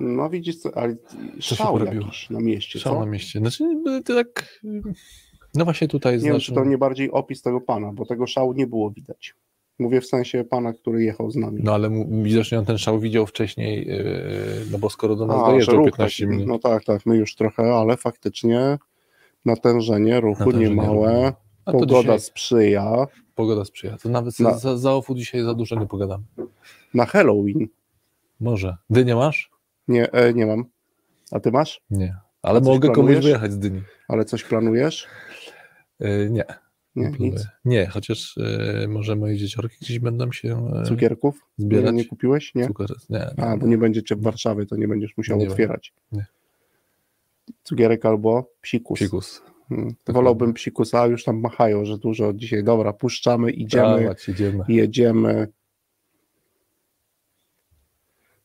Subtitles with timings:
[0.00, 0.96] No widzisz, co, ale
[1.40, 3.00] szał jakiś na mieście, Szał co?
[3.00, 3.38] na mieście.
[3.38, 3.64] Znaczy,
[3.98, 4.60] y, to tak...
[5.54, 8.26] No właśnie tutaj Nie wiem, znaczy, czy to nie bardziej opis tego pana, bo tego
[8.26, 9.34] szału nie było widać.
[9.78, 11.60] Mówię w sensie pana, który jechał z nami.
[11.62, 11.90] No ale
[12.22, 14.04] widocznie on ten szał widział wcześniej, yy,
[14.70, 16.48] no bo skoro do nas A, dojeżdżał ruch 15 taki, minut.
[16.48, 18.78] No tak, tak, my już trochę, ale faktycznie
[19.44, 21.36] natężenie ruchu Natężenie niemałe, ruchu.
[21.64, 23.06] A to pogoda dzisiaj sprzyja.
[23.34, 23.96] pogoda sprzyja.
[23.96, 26.24] To nawet Na- za, za ofu dzisiaj za dużo nie pogadamy.
[26.94, 27.66] Na Halloween.
[28.40, 28.76] Może.
[28.90, 29.50] Dynię masz?
[29.88, 30.64] Nie, e, nie mam.
[31.30, 31.82] A ty masz?
[31.90, 32.16] Nie.
[32.42, 33.24] Ale mogę komuś planujesz?
[33.24, 33.82] wyjechać z Dyni.
[34.08, 35.06] Ale coś planujesz?
[36.00, 36.44] Yy, nie.
[36.96, 37.46] Nie, nic.
[37.64, 41.46] Nie, chociaż yy, może moje dzieciorki gdzieś będą się yy, Cukierków?
[41.58, 41.94] Nie, zbierać.
[41.94, 42.54] nie kupiłeś?
[42.54, 42.66] Nie?
[42.66, 43.26] Cukier, nie.
[43.36, 45.92] A, bo nie będziecie w Warszawie, to nie będziesz musiał Nie otwierać.
[46.12, 46.26] Nie.
[47.62, 48.98] Cukierek albo psikus.
[48.98, 49.42] Psikus.
[49.68, 49.94] Hmm.
[50.08, 52.64] Wolałbym psikusa, a już tam machają, że dużo dzisiaj.
[52.64, 54.64] Dobra, puszczamy, idziemy, Dawać, idziemy.
[54.68, 55.48] jedziemy.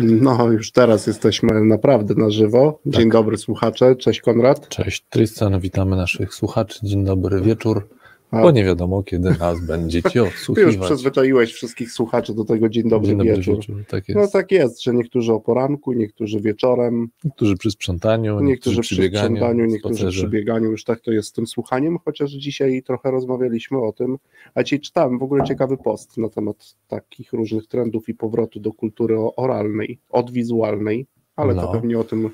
[0.00, 2.80] No, już teraz jesteśmy naprawdę na żywo.
[2.86, 4.68] Dzień dobry słuchacze, cześć Konrad.
[4.68, 6.78] Cześć Tristan, witamy naszych słuchaczy.
[6.82, 7.88] Dzień dobry wieczór.
[8.32, 10.78] Bo nie wiadomo, kiedy nas będziecie ty już odsłuchiwać.
[10.78, 13.56] przyzwyczaiłeś wszystkich słuchaczy do tego dzień dobry, Dzień dobry wieczór.
[13.56, 13.84] wieczór.
[13.88, 14.20] Tak jest.
[14.20, 19.36] No tak jest, że niektórzy o poranku, niektórzy wieczorem, Niektórzy przy sprzątaniu, niektórzy przy bieganiu,
[19.36, 20.18] sprzątaniu, niektórzy spacerze.
[20.20, 24.16] przy bieganiu, już tak to jest z tym słuchaniem, chociaż dzisiaj trochę rozmawialiśmy o tym,
[24.54, 28.72] a dzisiaj czytałem w ogóle ciekawy post na temat takich różnych trendów i powrotu do
[28.72, 31.06] kultury oralnej, odwizualnej,
[31.36, 31.72] ale to No.
[31.72, 32.30] pewnie o tym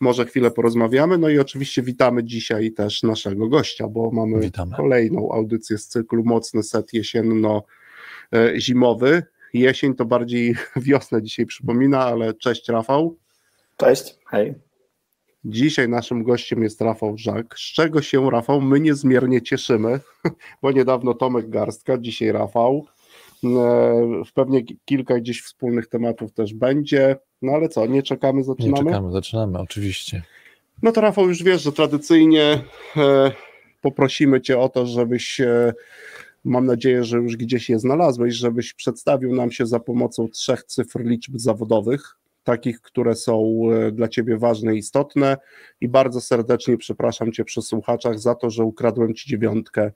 [0.00, 1.18] może chwilę porozmawiamy.
[1.18, 4.76] No i oczywiście witamy dzisiaj też naszego gościa, bo mamy Witamy.
[4.76, 6.92] kolejną audycję z cyklu Mocny Set
[8.32, 9.22] Jesienno-Zimowy.
[9.54, 13.16] Jesień to bardziej wiosnę dzisiaj przypomina, ale cześć Rafał.
[13.76, 14.54] Cześć, hej.
[15.44, 20.00] Dzisiaj naszym gościem jest Rafał Żak, z czego się Rafał my niezmiernie cieszymy,
[20.62, 22.86] bo niedawno Tomek Garstka, dzisiaj Rafał.
[23.44, 27.16] E, Pewnie ki- kilka gdzieś wspólnych tematów też będzie.
[27.42, 28.84] No ale co, nie czekamy, Nie zaczynamy?
[28.90, 30.22] czekamy, zaczynamy, oczywiście.
[30.82, 32.60] No to Rafał już wiesz, że tradycyjnie
[32.96, 33.32] e,
[33.82, 35.74] poprosimy Cię o to, żebyś, e,
[36.44, 41.00] mam nadzieję, że już gdzieś je znalazłeś, żebyś przedstawił nam się za pomocą trzech cyfr
[41.04, 42.16] liczb zawodowych,
[42.48, 45.36] takich, które są e, dla Ciebie ważne i istotne
[45.80, 49.90] i bardzo serdecznie przepraszam Cię przy słuchaczach za to, że ukradłem Ci dziewiątkę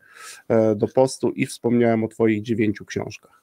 [0.49, 3.43] e, do postu i wspomniałem o Twoich dziewięciu książkach.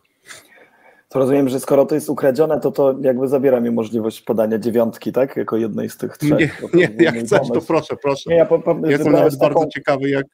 [1.10, 5.12] To rozumiem, że skoro to jest ukradzione, to to jakby zabiera mi możliwość podania dziewiątki,
[5.12, 5.38] tak?
[5.38, 6.40] Jako jednej z tych trzech.
[6.40, 7.68] Nie, to nie, jak chcesz, to pomysł.
[7.68, 8.30] proszę, proszę.
[8.30, 10.26] Nie, ja po, po, Jestem nawet bardzo taką, ciekawy, jak...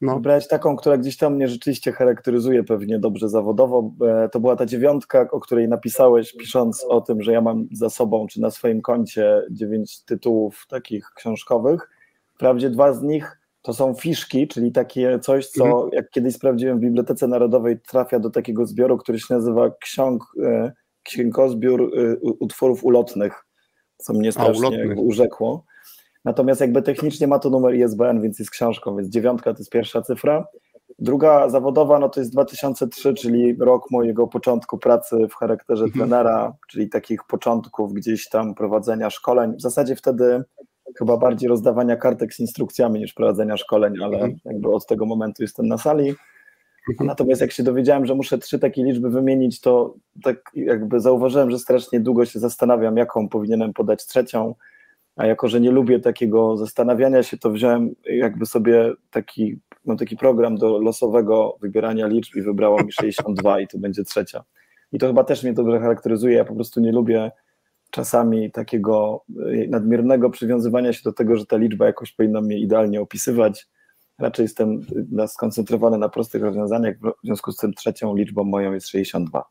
[0.00, 0.14] No.
[0.14, 3.90] wybrałeś taką, która gdzieś tam mnie rzeczywiście charakteryzuje pewnie dobrze zawodowo.
[4.24, 7.90] E, To była ta dziewiątka, o której napisałeś, pisząc o tym, że ja mam za
[7.90, 11.90] sobą, czy na swoim koncie dziewięć tytułów takich książkowych.
[12.34, 15.88] Wprawdzie dwa z nich to są fiszki, czyli takie coś, co Mhm.
[15.92, 20.72] jak kiedyś sprawdziłem w Bibliotece Narodowej, trafia do takiego zbioru, który się nazywa ksiąg, e,
[21.02, 23.44] Księgozbiór e, utworów ulotnych,
[23.96, 24.60] co mnie strasznie
[24.96, 25.64] urzekło.
[26.24, 30.02] Natomiast jakby technicznie ma to numer ISBN, więc jest książką, więc dziewiątka to jest pierwsza
[30.02, 30.46] cyfra.
[30.98, 35.98] Druga zawodowa, no to jest 2003, czyli rok mojego początku pracy w charakterze Mhm.
[36.08, 39.56] trenera, czyli takich początków gdzieś tam prowadzenia szkoleń.
[39.56, 40.44] W zasadzie wtedy
[40.98, 44.36] chyba bardziej rozdawania kartek z instrukcjami niż prowadzenia szkoleń, ale Mhm.
[44.44, 46.08] jakby od tego momentu jestem na sali.
[46.90, 47.06] Mhm.
[47.06, 51.58] Natomiast jak się dowiedziałem, że muszę trzy takie liczby wymienić, to tak jakby zauważyłem, że
[51.58, 54.54] strasznie długo się zastanawiam, jaką powinienem podać trzecią,
[55.18, 60.16] a jako, że nie lubię takiego zastanawiania się, to wziąłem jakby sobie taki, no taki
[60.16, 64.44] program do losowego wybierania liczb i wybrało mi 62 i to będzie trzecia.
[64.92, 67.30] I to chyba też mnie dobrze charakteryzuje, ja po prostu nie lubię
[67.90, 73.00] czasami takiego y, nadmiernego przywiązywania się do tego, że ta liczba jakoś powinna mnie idealnie
[73.00, 73.68] opisywać.
[74.18, 78.88] Raczej jestem na- skoncentrowany na prostych rozwiązaniach, w związku z tym trzecią liczbą moją jest
[78.88, 79.44] 62.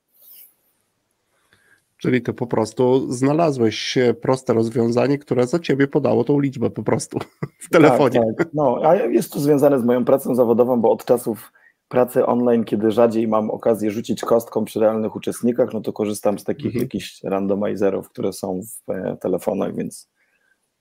[1.97, 7.19] Czyli ty po prostu znalazłeś proste rozwiązanie, które za ciebie podało tą liczbę po prostu
[7.65, 8.19] w telefonie.
[8.19, 8.53] Tak, tak.
[8.53, 11.51] No, a jest to związane z moją pracą zawodową, bo od czasów
[11.88, 16.44] pracy online, kiedy rzadziej mam okazję rzucić kostką przy realnych uczestnikach, no to korzystam z
[16.44, 16.83] takich Mhm.
[16.83, 20.09] jakichś randomizerów, które są w e, telefonach, więc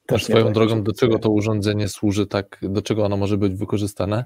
[0.07, 3.55] Też swoją to drogą, do czego to urządzenie służy, tak, do czego ono może być
[3.55, 4.25] wykorzystane?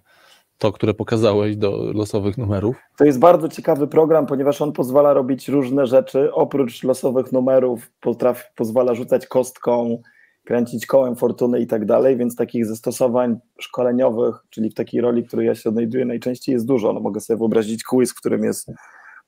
[0.61, 2.77] To, które pokazałeś do losowych numerów.
[2.97, 6.35] To jest bardzo ciekawy program, ponieważ on pozwala robić różne rzeczy.
[6.35, 10.03] Oprócz losowych numerów potrafi, pozwala rzucać kostką
[10.45, 15.27] kręcić kołem fortuny i tak dalej, więc takich zastosowań szkoleniowych, czyli w takiej roli, w
[15.27, 16.93] której ja się odnajduję najczęściej jest dużo.
[16.93, 18.71] No mogę sobie wyobrazić quiz, w którym jest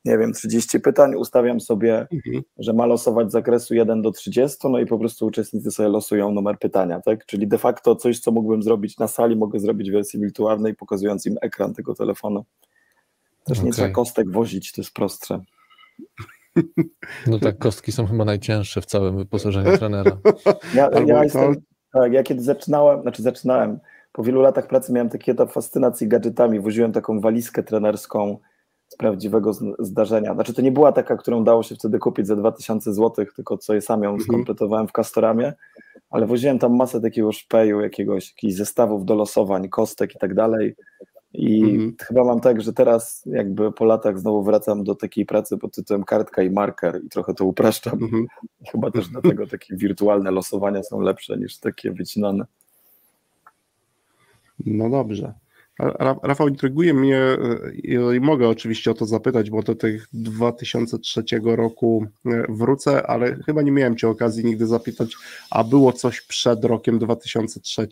[0.04, 2.42] nie wiem, 30 pytań, ustawiam sobie, mhm.
[2.58, 6.32] że ma losować z zakresu 1 do 30, no i po prostu uczestnicy sobie losują
[6.32, 7.26] numer pytania, tak?
[7.26, 11.26] Czyli de facto coś, co mógłbym zrobić na sali, mogę zrobić w wersji wirtualnej, pokazując
[11.26, 12.44] im ekran tego telefonu.
[13.44, 13.66] Też okay.
[13.66, 15.40] nie trzeba kostek wozić, to jest prostsze.
[17.26, 20.18] No tak, kostki są chyba najcięższe w całym wyposażeniu trenera.
[20.74, 21.56] Ja, ja jestem,
[21.92, 23.78] tak, ja kiedy zaczynałem, znaczy zaczynałem,
[24.12, 28.38] po wielu latach pracy miałem taki etap fascynacji gadżetami, woziłem taką walizkę trenerską
[28.92, 30.34] z prawdziwego zdarzenia.
[30.34, 33.74] Znaczy to nie była taka, którą dało się wtedy kupić za 2000 zł, tylko co
[33.74, 34.24] ja sam ją mhm.
[34.28, 35.52] skompletowałem w Castoramie,
[36.10, 40.74] ale woziłem tam masę takiego szpeju, jakiegoś, jakichś zestawów do losowań, kostek i tak dalej.
[41.34, 41.94] I mhm.
[42.00, 46.04] chyba mam tak, że teraz jakby po latach znowu wracam do takiej pracy pod tytułem
[46.04, 48.02] kartka i marker i trochę to upraszczam.
[48.02, 48.26] Mhm.
[48.72, 52.44] Chyba też dlatego takie wirtualne losowania są lepsze niż takie wycinane.
[54.66, 55.34] No dobrze.
[56.22, 57.20] Rafał, intryguje mnie,
[57.82, 63.62] i mogę oczywiście o to zapytać, bo do tych 2003 roku e, wrócę, ale chyba
[63.62, 65.16] nie miałem Cię okazji nigdy zapytać,
[65.50, 67.88] a było coś przed rokiem 2003?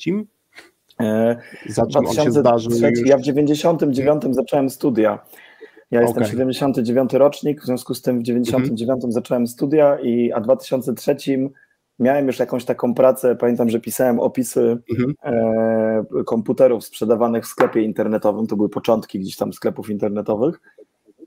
[1.00, 1.36] E,
[1.66, 2.72] Za czym on się zdarzył?
[3.04, 5.18] Ja w 99 zacząłem studia.
[5.90, 6.30] Ja jestem okay.
[6.30, 9.12] 79 rocznik, w związku z tym w 99 mhm.
[9.12, 11.16] zacząłem studia, i, a w 2003
[12.00, 15.14] miałem już jakąś taką pracę, pamiętam, że pisałem opisy mhm.
[15.22, 20.60] e, komputerów sprzedawanych w sklepie internetowym, to były początki gdzieś tam sklepów internetowych,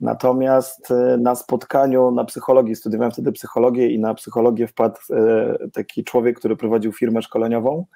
[0.00, 6.04] natomiast e, na spotkaniu na psychologii, studiowałem wtedy psychologię i na psychologię wpadł e, taki
[6.04, 7.86] człowiek, który prowadził firmę szkoleniową,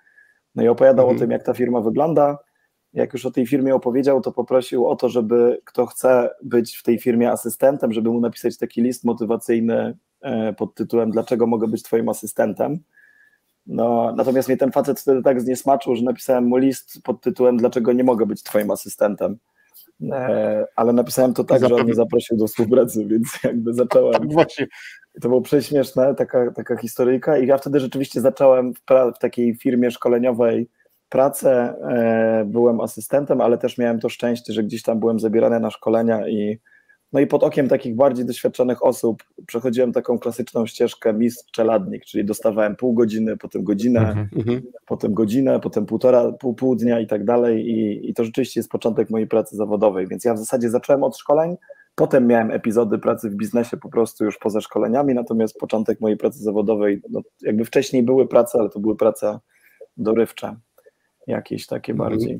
[0.54, 1.16] no i opowiadał mhm.
[1.16, 2.38] o tym, jak ta firma wygląda,
[2.92, 6.82] jak już o tej firmie opowiedział, to poprosił o to, żeby kto chce być w
[6.82, 9.98] tej firmie asystentem, żeby mu napisać taki list motywacyjny
[10.56, 12.79] pod tytułem Dlaczego mogę być Twoim asystentem?
[13.67, 17.93] No, natomiast mnie ten facet wtedy tak zniesmaczył, że napisałem mu list pod tytułem Dlaczego
[17.93, 19.38] nie mogę być Twoim asystentem?
[20.12, 24.12] E, ale napisałem to tak, że on mnie zaprosił do współpracy, więc jakby zacząłem.
[24.12, 24.67] Tak właśnie.
[25.20, 27.38] To było prześmieszne, taka, taka historyjka.
[27.38, 28.81] I ja wtedy rzeczywiście zacząłem w,
[29.17, 30.69] w takiej firmie szkoleniowej
[31.09, 31.75] pracę.
[31.88, 36.29] E, byłem asystentem, ale też miałem to szczęście, że gdzieś tam byłem zabierany na szkolenia
[36.29, 36.59] i
[37.12, 42.25] no i pod okiem takich bardziej doświadczonych osób przechodziłem taką klasyczną ścieżkę mistrz czeladnik, czyli
[42.25, 44.60] dostawałem pół godziny, potem godzinę, mm -hmm.
[44.87, 48.70] potem godzinę, potem półtora, pół, pół dnia i tak dalej I, i to rzeczywiście jest
[48.70, 51.56] początek mojej pracy zawodowej, więc ja w zasadzie zacząłem od szkoleń,
[51.94, 56.38] potem miałem epizody pracy w biznesie po prostu już poza szkoleniami, natomiast początek mojej pracy
[56.38, 59.38] zawodowej, no jakby wcześniej były prace, ale to były prace
[59.96, 60.56] dorywcze,
[61.26, 62.38] jakieś takie mm -hmm.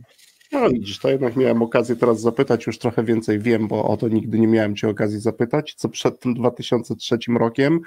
[0.53, 4.09] No widzisz, to jednak miałem okazję teraz zapytać, już trochę więcej wiem, bo o to
[4.09, 7.81] nigdy nie miałem Cię okazji zapytać, co przed tym 2003 rokiem.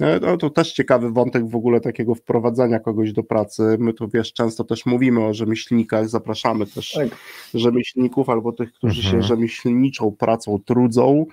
[0.00, 3.76] E, no to też ciekawy wątek w ogóle takiego wprowadzania kogoś do pracy.
[3.78, 7.08] My tu wiesz, często też mówimy o rzemieślnikach, zapraszamy też tak.
[7.54, 9.22] rzemieślników albo tych, którzy mhm.
[9.22, 11.26] się rzemieślniczą pracą trudzą.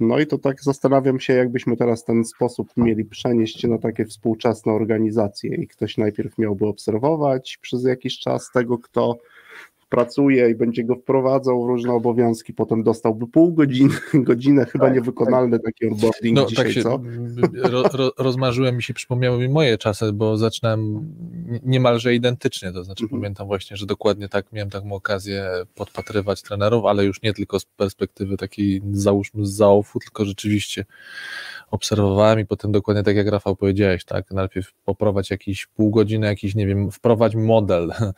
[0.00, 4.72] No i to tak zastanawiam się, jakbyśmy teraz ten sposób mieli przenieść na takie współczesne
[4.72, 9.18] organizacje i ktoś najpierw miałby obserwować przez jakiś czas tego, kto
[9.90, 14.94] pracuje i będzie go wprowadzał w różne obowiązki, potem dostałby pół godziny, godzinę, chyba tak,
[14.94, 15.66] niewykonalny tak.
[15.66, 17.00] taki onboarding no, dzisiaj, tak się, co?
[17.54, 21.12] Ro, ro, rozmarzyłem mi się, przypomniały mi moje czasy, bo zaczynałem
[21.62, 23.20] niemalże identycznie, to znaczy mhm.
[23.20, 27.64] pamiętam właśnie, że dokładnie tak miałem taką okazję podpatrywać trenerów, ale już nie tylko z
[27.64, 30.84] perspektywy takiej załóżmy z zaofu, tylko rzeczywiście
[31.70, 36.54] obserwowałem i potem dokładnie tak jak Rafał powiedziałeś, tak, najpierw poprowadź jakiś pół godziny, jakiś,
[36.54, 38.12] nie wiem, wprowadź model, tak,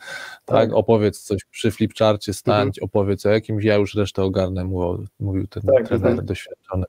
[0.45, 0.73] tak.
[0.73, 2.83] opowiedz coś przy flipcharcie, stań, mhm.
[2.83, 6.25] opowiedz o jakimś, ja już resztę ogarnę, mówił, mówił ten tak, trener tak.
[6.25, 6.85] doświadczony,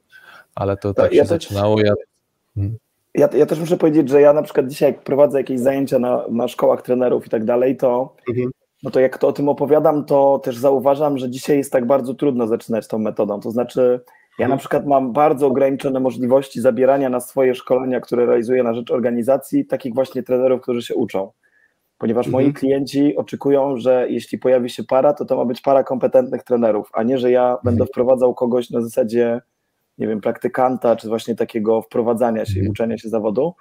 [0.54, 1.92] ale to tak, tak się ja zaczynało, ja...
[2.54, 2.76] Hmm.
[3.14, 6.24] Ja, ja, też muszę powiedzieć, że ja na przykład dzisiaj, jak prowadzę jakieś zajęcia na,
[6.30, 8.50] na szkołach trenerów i tak dalej, to, mhm.
[8.82, 12.14] no to jak to o tym opowiadam, to też zauważam, że dzisiaj jest tak bardzo
[12.14, 13.40] trudno zaczynać tą metodą.
[13.40, 14.00] To znaczy,
[14.38, 18.90] ja na przykład mam bardzo ograniczone możliwości zabierania na swoje szkolenia, które realizuję na rzecz
[18.90, 21.32] organizacji, takich właśnie trenerów, którzy się uczą.
[22.04, 22.44] Ponieważ mhm.
[22.44, 26.90] moi klienci oczekują, że jeśli pojawi się para, to to ma być para kompetentnych trenerów,
[26.92, 27.61] a nie, że ja mhm.
[27.64, 29.40] będę wprowadzał kogoś na zasadzie,
[29.99, 32.70] nie wiem, praktykanta, czy właśnie takiego wprowadzania się i mhm.
[32.70, 33.54] uczenia się zawodu.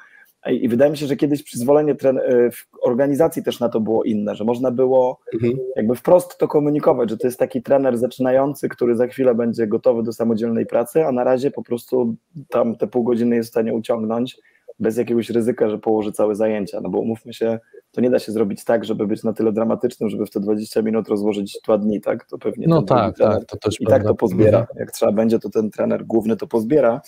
[0.52, 4.36] I wydaje mi się, że kiedyś przyzwolenie e, w organizacji też na to było inne,
[4.36, 5.54] że można było mhm.
[5.76, 10.04] jakby wprost to komunikować, że to jest taki trener zaczynający, który za chwilę będzie gotowy
[10.04, 12.16] do samodzielnej pracy, a na razie po prostu
[12.50, 14.38] tam te pół godziny jest w stanie uciągnąć
[14.84, 16.82] bez jakiegoś ryzyka, że położy całe zajęcia.
[16.82, 17.60] No bo umówmy się,
[17.92, 20.82] to nie da się zrobić tak, żeby być na tyle dramatycznym, żeby w te 20
[20.82, 22.26] minut rozłożyć dwa dni, tak?
[22.26, 24.60] To pewnie no tak, tak, to też i tak to pozbiera.
[24.60, 24.80] Mhm.
[24.80, 27.02] Jak trzeba będzie, to ten trener główny to pozbiera,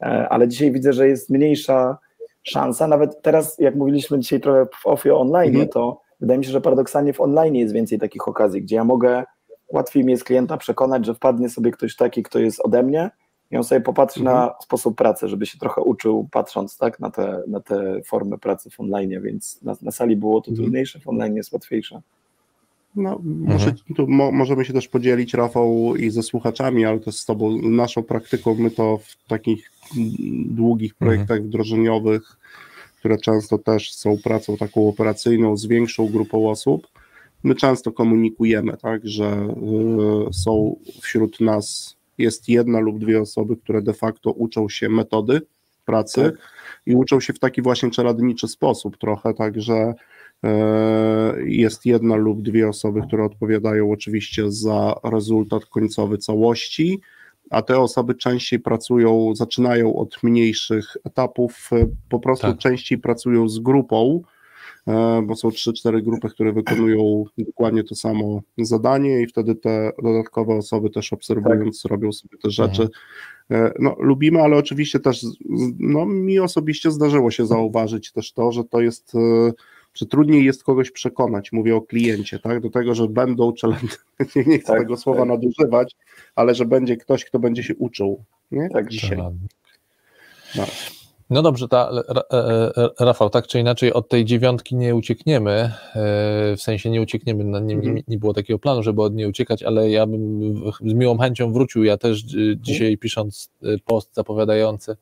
[0.00, 1.98] e, ale dzisiaj widzę, że jest mniejsza
[2.42, 2.88] szansa.
[2.88, 5.68] Nawet teraz, jak mówiliśmy dzisiaj trochę w ofie online, mhm.
[5.68, 9.24] to wydaje mi się, że paradoksalnie w online jest więcej takich okazji, gdzie ja mogę,
[9.72, 13.10] łatwiej mi jest klienta przekonać, że wpadnie sobie ktoś taki, kto jest ode mnie
[13.54, 14.36] i on sobie popatrzy mhm.
[14.36, 18.70] na sposób pracy, żeby się trochę uczył, patrząc tak, na, te, na te formy pracy
[18.70, 20.64] w online, więc na, na sali było to mhm.
[20.64, 22.02] trudniejsze, w online jest łatwiejsze.
[22.96, 23.94] No, może, mhm.
[23.96, 28.02] tu mo, możemy się też podzielić, Rafał, i ze słuchaczami, ale też z Tobą, naszą
[28.02, 28.54] praktyką.
[28.54, 29.70] My to w takich
[30.46, 31.08] długich mhm.
[31.08, 31.48] projektach mhm.
[31.48, 32.36] wdrożeniowych,
[32.98, 36.88] które często też są pracą taką operacyjną z większą grupą osób,
[37.44, 39.48] my często komunikujemy, tak, że
[40.28, 45.40] y, są wśród nas jest jedna lub dwie osoby, które de facto uczą się metody
[45.84, 46.34] pracy tak.
[46.86, 49.94] i uczą się w taki właśnie czeladniczy sposób trochę, także
[50.44, 57.00] E, jest jedna lub dwie osoby, które odpowiadają oczywiście za rezultat końcowy całości,
[57.50, 62.58] a te osoby częściej pracują, zaczynają od mniejszych etapów, e, po prostu tak.
[62.58, 64.22] częściej pracują z grupą,
[65.22, 70.90] bo są 3-4 grupy, które wykonują dokładnie to samo zadanie i wtedy te dodatkowe osoby
[70.90, 71.90] też obserwując tak.
[71.90, 72.82] robią sobie te rzeczy.
[72.82, 73.72] Mhm.
[73.78, 75.26] No, lubimy, ale oczywiście też
[75.78, 79.12] no, mi osobiście zdarzyło się zauważyć też to, że to jest
[79.94, 83.66] że trudniej jest kogoś przekonać, mówię o kliencie, tak, do tego, że będą, czy
[84.36, 85.28] nie, nie chcę tak, tego słowa tak.
[85.28, 85.96] nadużywać,
[86.34, 88.68] ale że będzie ktoś, kto będzie się uczył, nie?
[88.70, 89.18] Tak, dzisiaj.
[90.56, 90.66] No.
[91.30, 91.90] No dobrze, ta,
[92.32, 92.36] e,
[92.76, 95.72] e, Rafał, tak czy inaczej od tej dziewiątki nie uciekniemy, e,
[96.56, 98.02] w sensie nie uciekniemy, nie, nie, mhm.
[98.08, 100.40] nie było takiego planu, żeby od niej uciekać, ale ja bym
[100.84, 102.24] z miłą chęcią wrócił, ja też
[102.56, 103.50] dzisiaj pisząc
[103.84, 104.96] post zapowiadający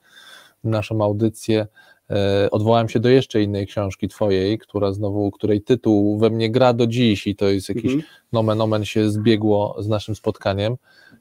[0.64, 1.66] naszą audycję,
[2.12, 6.72] E, odwołałem się do jeszcze innej książki twojej, która znowu, której tytuł we mnie gra
[6.72, 8.02] do dziś i to jest jakiś -hmm.
[8.32, 10.76] nomen omen się zbiegło z naszym spotkaniem,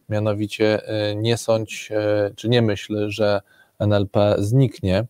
[0.10, 3.42] mianowicie e, nie sądź, e, czy nie myśl, że
[3.88, 5.06] NLP zniknie.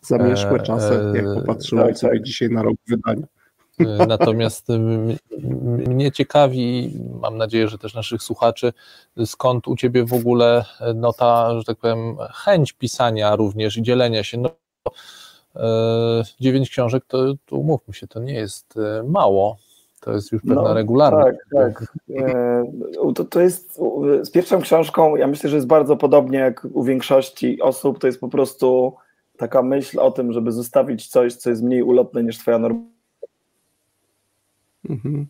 [0.00, 2.22] Zamierzchłe czasy, jak popatrzyłem tak, sobie tak.
[2.22, 3.26] dzisiaj na rok wydania.
[4.08, 4.68] Natomiast
[5.88, 8.72] mnie ciekawi, mam nadzieję, że też naszych słuchaczy,
[9.26, 10.64] skąd u Ciebie w ogóle
[10.94, 14.38] no ta, że tak powiem, chęć pisania również i dzielenia się.
[14.38, 14.50] No,
[15.56, 19.56] E, dziewięć książek, to, to umówmy się, to nie jest e, mało.
[20.02, 21.38] To jest już pewna no, regularność.
[21.54, 21.94] Tak, tak.
[23.14, 23.80] To, to jest
[24.22, 27.98] z pierwszą książką, ja myślę, że jest bardzo podobnie jak u większości osób.
[27.98, 28.94] To jest po prostu
[29.36, 32.80] taka myśl o tym, żeby zostawić coś, co jest mniej ulotne niż twoja norma.
[34.90, 35.26] Mhm.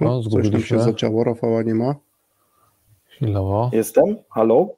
[0.00, 1.94] No, coś tam się zacięło, Rafała nie ma.
[3.04, 3.70] Chwilowo.
[3.72, 4.16] Jestem?
[4.30, 4.68] Halo?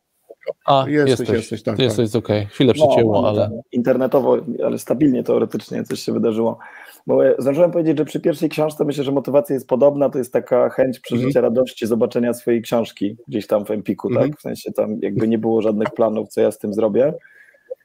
[0.67, 2.25] A, jesteś, jesteś, jesteś, tak, jesteś tak.
[2.25, 2.39] okej.
[2.39, 2.51] Okay.
[2.51, 3.51] Chwilę no, przycięło, no, ale...
[3.73, 6.59] Internetowo, ale stabilnie teoretycznie coś się wydarzyło.
[7.07, 10.69] Bo zdążyłem powiedzieć, że przy pierwszej książce myślę, że motywacja jest podobna, to jest taka
[10.69, 11.55] chęć przeżycia mm.
[11.55, 14.17] radości, zobaczenia swojej książki gdzieś tam w Empiku, mm.
[14.17, 14.27] tak?
[14.27, 14.39] Mhm.
[14.39, 17.15] W sensie tam jakby nie było żadnych planów, co ja z tym zrobię.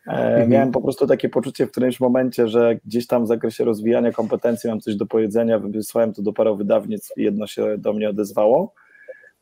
[0.07, 0.49] E, mm.
[0.49, 4.69] Miałem po prostu takie poczucie w którymś momencie, że gdzieś tam w zakresie rozwijania kompetencji
[4.69, 8.73] mam coś do powiedzenia, wysłałem to do paru wydawnictw i jedno się do mnie odezwało.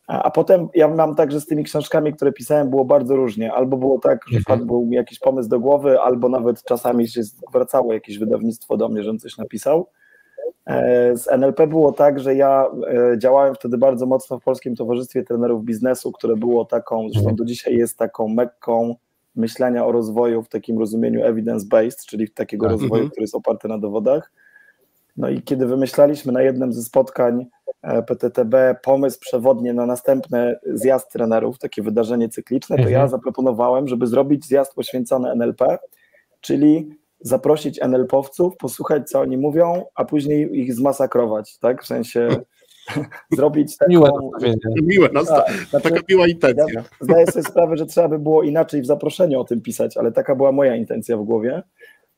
[0.09, 3.53] A potem ja mam tak, że z tymi książkami, które pisałem, było bardzo różnie.
[3.53, 4.59] Albo było tak, że mhm.
[4.59, 7.21] wpadł mi jakiś pomysł do głowy, albo nawet czasami się
[7.53, 9.87] wracało jakieś wydawnictwo do mnie, żebym coś napisał.
[10.65, 15.23] E, z NLP było tak, że ja e, działałem wtedy bardzo mocno w Polskim Towarzystwie
[15.23, 17.35] Trenerów Biznesu, które było taką, zresztą mhm.
[17.35, 18.95] do dzisiaj jest taką mekką
[19.35, 22.71] myślenia o rozwoju w takim rozumieniu evidence-based, czyli takiego tak.
[22.71, 23.09] rozwoju, mhm.
[23.09, 24.31] który jest oparty na dowodach.
[25.17, 27.45] No i kiedy wymyślaliśmy na jednym ze spotkań
[27.81, 33.01] PTTB pomysł przewodnie na następny zjazd trenerów, takie wydarzenie cykliczne, to mhm.
[33.01, 35.77] ja zaproponowałem, żeby zrobić zjazd poświęcony NLP,
[36.41, 36.89] czyli
[37.21, 41.83] zaprosić NLP-owców, posłuchać, co oni mówią, a później ich zmasakrować, tak?
[41.83, 42.29] W sensie
[43.37, 43.89] zrobić taką...
[43.89, 44.09] Miłe
[44.83, 46.65] Miłe, no, tak, znaczy, taka miła intencja.
[46.73, 50.11] Ja zdaję sobie sprawę, że trzeba by było inaczej w zaproszeniu o tym pisać, ale
[50.11, 51.63] taka była moja intencja w głowie.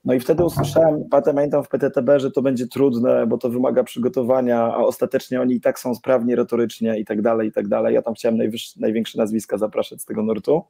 [0.05, 4.61] No i wtedy usłyszałem, pamiętam w PTTB, że to będzie trudne, bo to wymaga przygotowania,
[4.61, 7.95] a ostatecznie oni i tak są sprawni retorycznie i tak dalej, i tak dalej.
[7.95, 8.39] Ja tam chciałem
[8.77, 10.63] największe nazwiska zapraszać z tego nurtu.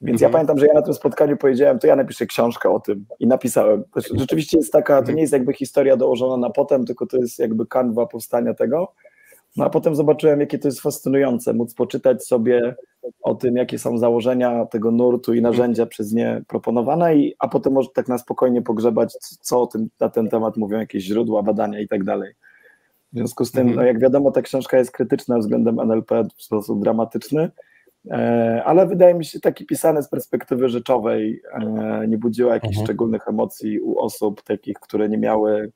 [0.00, 0.30] Więc mhm.
[0.30, 3.26] ja pamiętam, że ja na tym spotkaniu powiedziałem, to ja napiszę książkę o tym i
[3.26, 3.84] napisałem.
[4.14, 5.16] Rzeczywiście jest taka, to mhm.
[5.16, 8.92] nie jest jakby historia dołożona na potem, tylko to jest jakby kanwa powstania tego.
[9.56, 12.74] No a potem zobaczyłem, jakie to jest fascynujące, móc poczytać sobie
[13.22, 17.72] o tym, jakie są założenia tego nurtu i narzędzia przez nie proponowane, i, a potem
[17.72, 21.80] może tak na spokojnie pogrzebać, co o tym, na ten temat mówią jakieś źródła, badania
[21.80, 22.34] i tak dalej.
[23.12, 23.76] W związku z tym, mhm.
[23.76, 27.50] no jak wiadomo, ta książka jest krytyczna względem NLP w sposób dramatyczny,
[28.10, 32.86] e, ale wydaje mi się taki pisany z perspektywy rzeczowej, e, nie budziła jakichś mhm.
[32.86, 35.72] szczególnych emocji u osób takich, które nie miały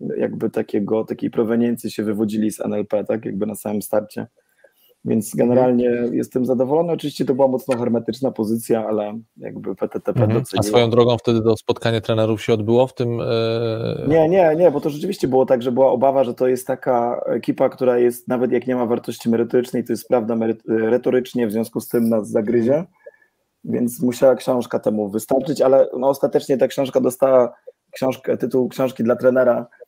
[0.00, 4.26] jakby takiego, takiej proweniencji się wywodzili z NLP, tak jakby na samym starcie.
[5.04, 6.92] Więc generalnie jestem zadowolony.
[6.92, 10.38] Oczywiście to była mocno hermetyczna pozycja, ale jakby PTTP mhm.
[10.40, 10.60] doceniło.
[10.60, 13.18] A swoją drogą wtedy to spotkanie trenerów się odbyło w tym?
[13.18, 14.08] Yy...
[14.08, 17.20] Nie, nie, nie, bo to rzeczywiście było tak, że była obawa, że to jest taka
[17.26, 20.36] ekipa, która jest, nawet jak nie ma wartości merytorycznej, to jest prawda
[20.68, 22.84] retorycznie, w związku z tym nas zagryzie,
[23.64, 27.54] więc musiała książka temu wystarczyć, ale no, ostatecznie ta książka dostała
[27.90, 29.83] książkę, tytuł książki dla trenera E,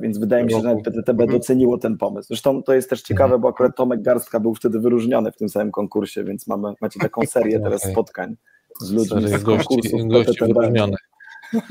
[0.00, 1.30] więc wydaje mi się, że nawet PTTB mhm.
[1.30, 2.28] doceniło ten pomysł.
[2.28, 3.40] Zresztą to jest też ciekawe, mhm.
[3.40, 7.26] bo akurat Tomek Garstka był wtedy wyróżniony w tym samym konkursie, więc mamy, macie taką
[7.32, 8.36] serię teraz spotkań
[8.80, 11.00] z ludźmi z konkursów gości wyróżnionych.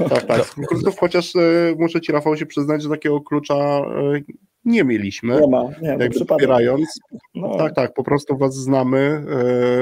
[0.10, 0.46] Tak, tak.
[0.46, 3.82] Z konkursów, chociaż y, muszę Ci Rafał się przyznać, że takiego klucza
[4.16, 4.24] y,
[4.68, 5.42] nie mieliśmy.
[5.42, 7.00] Nie ma, nie, jakby wspierając.
[7.36, 7.58] No.
[7.58, 9.26] Tak, tak, po prostu Was znamy,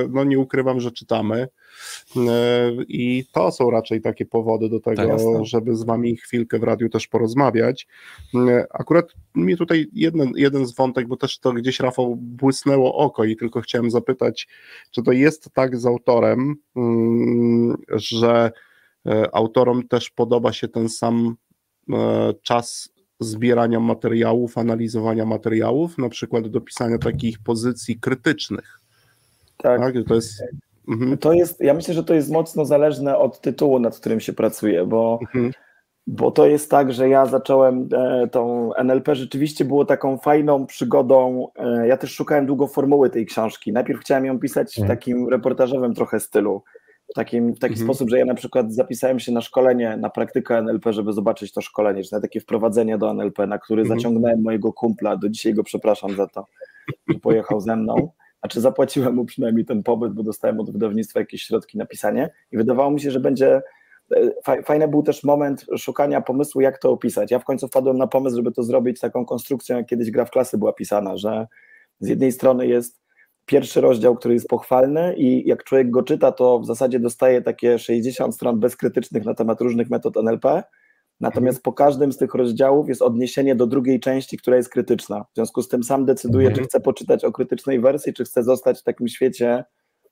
[0.06, 1.48] y, no nie ukrywam, że czytamy.
[2.18, 6.64] E, I to są raczej takie powody do tego, tak, żeby z wami chwilkę w
[6.64, 7.88] radiu też porozmawiać.
[8.36, 13.24] E, akurat mi tutaj jeden, jeden z wątek, bo też to gdzieś Rafał błysnęło oko
[13.24, 14.48] i tylko chciałem zapytać,
[14.92, 18.52] czy to jest tak z autorem, mm, że
[19.06, 21.36] e, autorom też podoba się ten sam
[22.42, 28.80] czas zbierania materiałów, analizowania materiałów, na przykład do pisania takich pozycji krytycznych.
[29.58, 29.80] Tak.
[29.80, 29.94] tak?
[30.08, 30.44] To jest
[30.88, 31.18] Mhm.
[31.18, 34.86] To jest, ja myślę, że to jest mocno zależne od tytułu, nad którym się pracuje,
[34.86, 35.52] bo, mhm.
[36.08, 41.48] bo to jest tak, że ja zacząłem e, tą NLP, rzeczywiście było taką fajną przygodą.
[41.56, 43.74] E, ja też szukałem długo formuły tej książki.
[43.74, 44.98] Najpierw chciałem ją pisać w mhm.
[44.98, 46.64] takim reportażowym trochę stylu.
[47.16, 47.88] W, takim, w taki mhm.
[47.88, 51.62] sposób, że ja na przykład zapisałem się na szkolenie, na praktykę NLP, żeby zobaczyć to
[51.62, 54.00] szkolenie, czy na takie wprowadzenie do NLP, na który mhm.
[54.00, 56.46] zaciągnąłem mojego kumpla, do dzisiaj go przepraszam za to,
[57.08, 58.12] że pojechał ze mną.
[58.40, 62.58] Znaczy zapłaciłem mu przynajmniej ten pobyt, bo dostałem od wydawnictwa jakieś środki na pisanie i
[62.58, 63.62] wydawało mi się, że będzie
[64.16, 67.32] e, Fajny był też moment szukania pomysłu, jak to opisać.
[67.32, 70.32] Ja w końcu wpadłem na pomysł, żeby to zrobić taką konstrukcją, jak kiedyś gra w
[70.32, 71.48] klasy była pisana, że
[72.00, 73.05] z jednej strony jest
[73.46, 77.80] pierwszy rozdział, który jest pochwalny i jak człowiek go czyta, to w zasadzie dostaje takie
[77.80, 80.64] 60 stron bezkrytycznych na temat różnych metod NLP,
[81.20, 85.26] Natomiast po każdym z tych rozdziałów jest odniesienie do drugiej części, która jest krytyczna.
[85.32, 86.68] W związku z tym sam decyduję, czy mhm.
[86.68, 89.64] chcę poczytać o krytycznej wersji, czy chcę zostać w takim świecie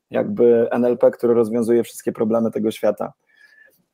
[0.09, 3.13] jakby NLP, który rozwiązuje wszystkie problemy tego świata.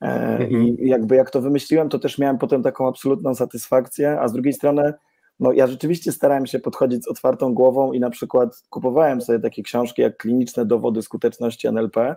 [0.00, 0.76] E, I mhm.
[0.78, 4.94] jakby jak to wymyśliłem, to też miałem potem taką absolutną satysfakcję, a z drugiej strony,
[5.40, 9.62] no ja rzeczywiście starałem się podchodzić z otwartą głową i na przykład kupowałem sobie takie
[9.62, 12.16] książki jak kliniczne dowody skuteczności NLP.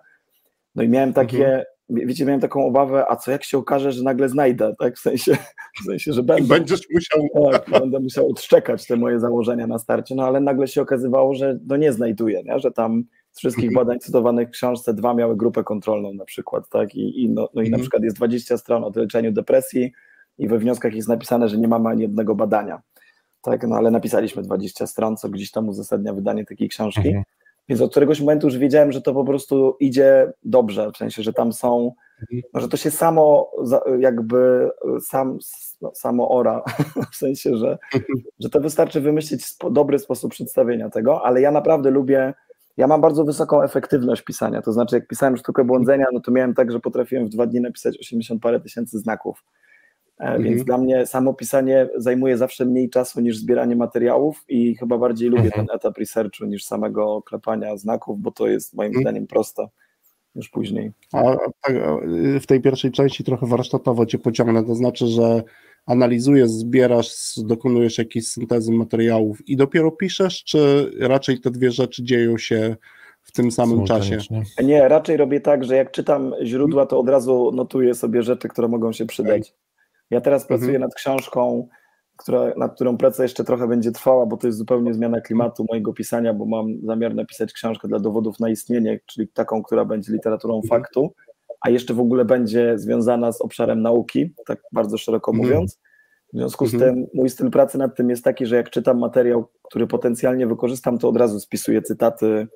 [0.75, 4.03] No i miałem takie, mhm wiecie, miałem taką obawę, a co jak się okaże, że
[4.03, 5.37] nagle znajdę, tak, w sensie,
[5.81, 7.51] w sensie że będę, będziesz musiał...
[7.51, 11.59] Tak, będę musiał odszczekać te moje założenia na starcie, no ale nagle się okazywało, że
[11.67, 12.59] no nie znajduję, nie?
[12.59, 13.85] że tam z wszystkich mhm.
[13.85, 17.61] badań cytowanych w książce dwa miały grupę kontrolną na przykład, tak, i, i no, no
[17.61, 17.81] i na mhm.
[17.81, 19.91] przykład jest 20 stron o leczeniu depresji
[20.37, 22.81] i we wnioskach jest napisane, że nie mamy ani jednego badania,
[23.43, 27.23] tak, no ale napisaliśmy 20 stron, co gdzieś tam uzasadnia wydanie takiej książki, mhm.
[27.69, 31.33] Więc od któregoś momentu już wiedziałem, że to po prostu idzie dobrze, w sensie, że
[31.33, 31.91] tam są,
[32.53, 33.51] no, że to się samo
[33.99, 34.69] jakby
[35.01, 35.37] sam,
[35.81, 36.63] no, samo ora,
[37.11, 37.77] w sensie, że,
[38.39, 42.33] że to wystarczy wymyślić dobry sposób przedstawienia tego, ale ja naprawdę lubię,
[42.77, 46.53] ja mam bardzo wysoką efektywność pisania, to znaczy jak pisałem sztukę błądzenia, no to miałem
[46.53, 49.43] tak, że potrafiłem w dwa dni napisać 80 parę tysięcy znaków,
[50.19, 50.43] mhm.
[50.43, 55.29] Więc dla mnie samo pisanie zajmuje zawsze mniej czasu niż zbieranie materiałów i chyba bardziej
[55.29, 55.67] lubię mhm.
[55.67, 59.03] ten etap researchu niż samego klepania znaków, bo to jest moim mhm.
[59.03, 59.67] zdaniem proste
[60.35, 60.91] już później.
[61.13, 61.23] A,
[61.61, 61.75] tak,
[62.41, 65.43] w tej pierwszej części trochę warsztatowo cię pociągnę, to znaczy, że
[65.85, 72.37] analizujesz, zbierasz, dokonujesz jakiejś syntezy materiałów i dopiero piszesz, czy raczej te dwie rzeczy dzieją
[72.37, 72.75] się
[73.21, 74.17] w tym samym czasie?
[74.63, 78.67] Nie, raczej robię tak, że jak czytam źródła, to od razu notuję sobie rzeczy, które
[78.67, 79.53] mogą się przydać.
[80.13, 80.59] Ja teraz mhm.
[80.59, 81.67] pracuję nad książką,
[82.17, 85.93] która, nad którą praca jeszcze trochę będzie trwała, bo to jest zupełnie zmiana klimatu mojego
[85.93, 90.55] pisania, bo mam zamiar napisać książkę dla dowodów na istnienie, czyli taką, która będzie literaturą
[90.55, 90.69] mhm.
[90.69, 91.13] faktu,
[91.61, 95.47] a jeszcze w ogóle będzie związana z obszarem nauki, tak bardzo szeroko mhm.
[95.47, 95.79] mówiąc.
[96.33, 99.45] W związku z tym mój styl pracy nad tym jest taki, że jak czytam materiał,
[99.63, 102.47] który potencjalnie wykorzystam, to od razu spisuję cytaty,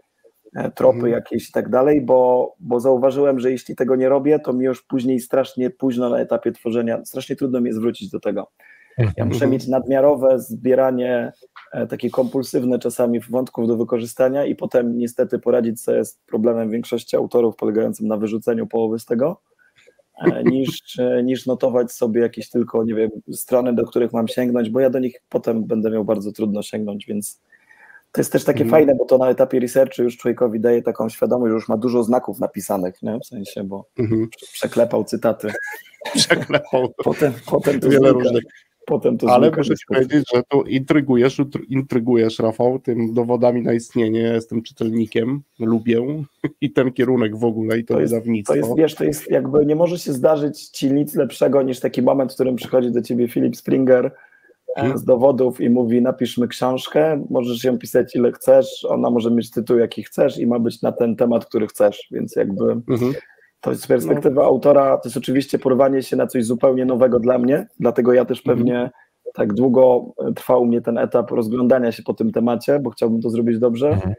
[0.76, 1.14] tropy mhm.
[1.14, 4.84] jakieś i tak dalej, bo, bo zauważyłem, że jeśli tego nie robię, to mi już
[4.84, 8.52] później strasznie późno na etapie tworzenia, strasznie trudno mi jest wrócić do tego.
[8.98, 9.52] Ja muszę mhm.
[9.52, 11.32] mieć nadmiarowe zbieranie,
[11.72, 17.16] e, takie kompulsywne czasami wątków do wykorzystania i potem niestety poradzić sobie z problemem większości
[17.16, 19.42] autorów polegającym na wyrzuceniu połowy z tego,
[20.26, 24.80] e, niż, niż notować sobie jakieś tylko, nie wiem, strony, do których mam sięgnąć, bo
[24.80, 27.42] ja do nich potem będę miał bardzo trudno sięgnąć, więc
[28.18, 28.72] to jest też takie mm.
[28.72, 32.04] fajne, bo to na etapie researchu już człowiekowi daje taką świadomość, że już ma dużo
[32.04, 33.20] znaków napisanych, nie?
[33.20, 34.28] w sensie, bo mm -hmm.
[34.54, 35.52] przeklepał cytaty.
[36.16, 36.94] Przeklepał.
[37.04, 38.44] Potem, potem to Wiele różnych.
[38.86, 44.20] potem to Ale muszę ci powiedzieć, że tu intrygujesz, intrygujesz, Rafał, tym dowodami na istnienie.
[44.20, 46.24] Jestem czytelnikiem, lubię
[46.62, 48.56] i ten kierunek w ogóle i to, to wydawnictwo.
[48.56, 51.80] Jest, to jest, wiesz, to jest jakby, nie może się zdarzyć ci nic lepszego niż
[51.80, 54.12] taki moment, w którym przychodzi do ciebie Filip Springer.
[54.96, 59.78] Z dowodów i mówi napiszmy książkę, możesz ją pisać ile chcesz, ona może mieć tytuł
[59.78, 63.14] jaki chcesz i ma być na ten temat, który chcesz, więc jakby mhm.
[63.62, 64.44] to z perspektywy no.
[64.44, 68.40] autora to jest oczywiście porwanie się na coś zupełnie nowego dla mnie, dlatego ja też
[68.40, 68.58] mhm.
[68.58, 68.92] pewnie
[69.34, 73.30] tak długo trwał u mnie ten etap rozglądania się po tym temacie, bo chciałbym to
[73.30, 74.14] zrobić dobrze, mhm.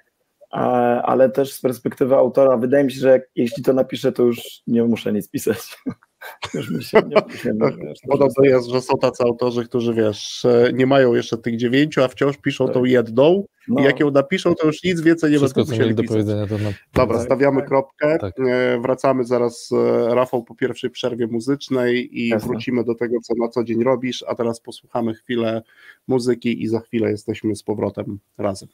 [1.05, 4.85] ale też z perspektywy autora wydaje mi się, że jeśli to napiszę, to już nie
[4.85, 5.59] muszę nic pisać.
[6.55, 10.87] Już mi się nie, nie, Podobno jest, że są tacy autorzy, którzy wiesz, e, nie
[10.87, 12.75] mają jeszcze tych dziewięciu, a wciąż piszą tak.
[12.75, 13.81] tą jedną no.
[13.81, 16.47] i jak ją napiszą, to już nic więcej nie Wszystko, będą musieli do powiedzenia.
[16.47, 16.71] To na...
[16.95, 18.19] Dobra, tak, stawiamy tak, kropkę.
[18.19, 18.35] Tak.
[18.41, 22.49] E, wracamy zaraz, e, Rafał, po pierwszej przerwie muzycznej i Jasne.
[22.49, 25.63] wrócimy do tego, co na co dzień robisz, a teraz posłuchamy chwilę
[26.09, 28.69] muzyki i za chwilę jesteśmy z powrotem razem.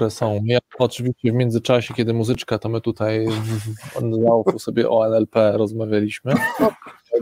[0.00, 0.40] Które są.
[0.44, 3.26] Ja oczywiście w międzyczasie, kiedy muzyczka, to my tutaj
[4.56, 6.34] w sobie o NLP rozmawialiśmy.
[6.60, 6.70] No,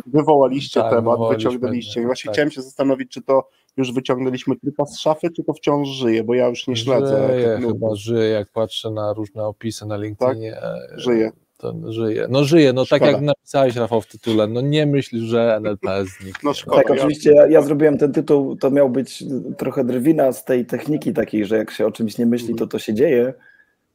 [0.07, 2.03] wywołaliście tak, temat, wyciągnęliście.
[2.03, 2.35] Właśnie tak.
[2.35, 6.35] chciałem się zastanowić, czy to już wyciągnęliśmy tylko z szafy, czy to wciąż żyje, bo
[6.35, 7.29] ja już nie śledzę.
[7.29, 10.53] Żyje, chyba żyje, jak patrzę na różne opisy na LinkedInie.
[10.53, 11.01] Tak?
[11.01, 12.27] Żyje to żyje.
[12.31, 13.07] No żyje, no szkoda.
[13.07, 16.41] tak jak napisałeś Rafał w tytule, no nie myśl, że NLP zniknie.
[16.45, 19.25] No szkoda, tak, oczywiście ja, ja, zrobiłem ten tytuł, to miał być
[19.59, 22.79] trochę drwina z tej techniki takiej, że jak się o czymś nie myśli, to to
[22.79, 23.35] się dzieje,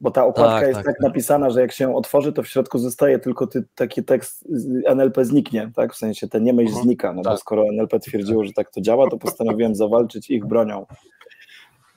[0.02, 2.48] bo ta okładka tak, jest tak, tak, tak, napisana, że jak się otworzy, to w
[2.48, 4.48] środku zostaje tylko ty, taki tekst
[4.88, 6.86] NLP zniknie, tak, w sensie ten nie myśl mhm.
[6.86, 7.40] znika, no bo tak.
[7.40, 10.86] skoro NLP twierdziło, że tak to działa, to postanowiłem zawalczyć ich bronią.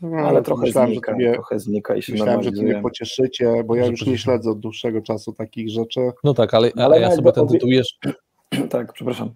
[0.02, 3.64] No, ale trochę myślałem, znika, że trochę znika i się Myślałem, że to mnie pocieszycie,
[3.64, 6.00] bo ja już nie śledzę od dłuższego czasu takich rzeczy.
[6.24, 8.12] No tak, ale, ale, ale ja sobie ten tytuł jeszcze,
[8.70, 9.30] tak, przepraszam.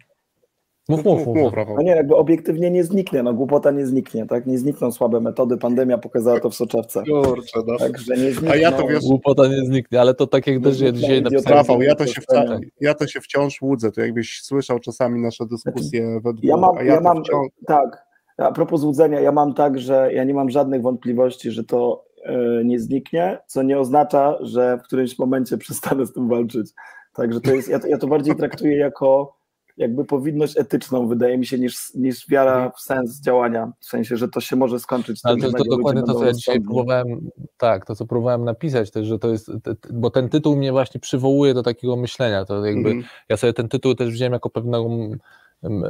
[0.89, 1.37] Mów, mów, mów.
[1.37, 4.47] mów no nie, jakby obiektywnie nie zniknie, no głupota nie zniknie, tak?
[4.47, 7.03] Nie znikną słabe metody, pandemia pokazała to w soczewce.
[7.05, 7.79] Kurczę, no.
[7.79, 8.51] Także nie znikną.
[8.51, 9.05] A ja to wiesz...
[9.05, 11.59] Głupota nie zniknie, ale to tak jak też ja dzisiaj napisałem.
[11.59, 12.59] Rafał, ja to, się wca...
[12.81, 16.57] ja to się wciąż łudzę, to jakbyś słyszał czasami nasze dyskusje znaczy, we dwóch, ja
[16.57, 17.49] mam, ja, ja mam wciąż...
[17.67, 18.10] tak,
[18.47, 22.63] a propos złudzenia, ja mam tak, że ja nie mam żadnych wątpliwości, że to yy,
[22.65, 26.71] nie zniknie, co nie oznacza, że w którymś momencie przestanę z tym walczyć.
[27.15, 29.41] Także to jest, ja to, ja to bardziej traktuję jako
[29.77, 34.29] jakby powinność etyczną, wydaje mi się, niż, niż wiara w sens działania, w sensie, że
[34.29, 35.21] to się może skończyć.
[35.25, 39.07] Ale to, to dokładnie to, co ja dzisiaj próbowałem, tak, to co próbowałem napisać też,
[39.07, 39.51] że to jest,
[39.93, 43.05] bo ten tytuł mnie właśnie przywołuje do takiego myślenia, to jakby, mm.
[43.29, 45.11] ja sobie ten tytuł też wziąłem jako pewną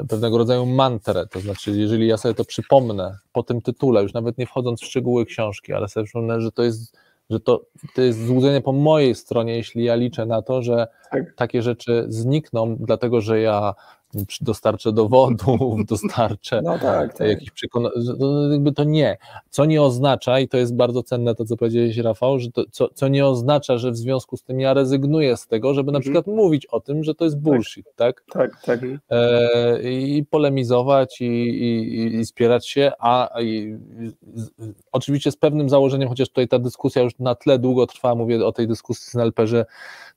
[0.08, 4.38] pewnego rodzaju mantrę, to znaczy jeżeli ja sobie to przypomnę po tym tytule, już nawet
[4.38, 6.96] nie wchodząc w szczegóły książki, ale sobie przypomnę, że to jest
[7.30, 11.34] że to, to jest złudzenie po mojej stronie, jeśli ja liczę na to, że tak.
[11.36, 13.74] takie rzeczy znikną, dlatego że ja
[14.40, 17.28] dostarczę dowodów, dostarczę no tak, tak.
[17.28, 17.90] jakichś przekonań,
[18.50, 19.18] jakby to nie.
[19.50, 22.88] Co nie oznacza, i to jest bardzo cenne to, co powiedziałeś Rafał, że to, co,
[22.94, 26.02] co nie oznacza, że w związku z tym ja rezygnuję z tego, żeby na mhm.
[26.02, 27.42] przykład mówić o tym, że to jest tak.
[27.42, 28.24] bullshit, tak?
[28.32, 28.80] Tak, tak.
[29.10, 33.78] E, I polemizować i, i, i spierać się, a i,
[34.92, 38.52] oczywiście z pewnym założeniem, chociaż tutaj ta dyskusja już na tle długo trwa, mówię o
[38.52, 39.66] tej dyskusji z NLP, że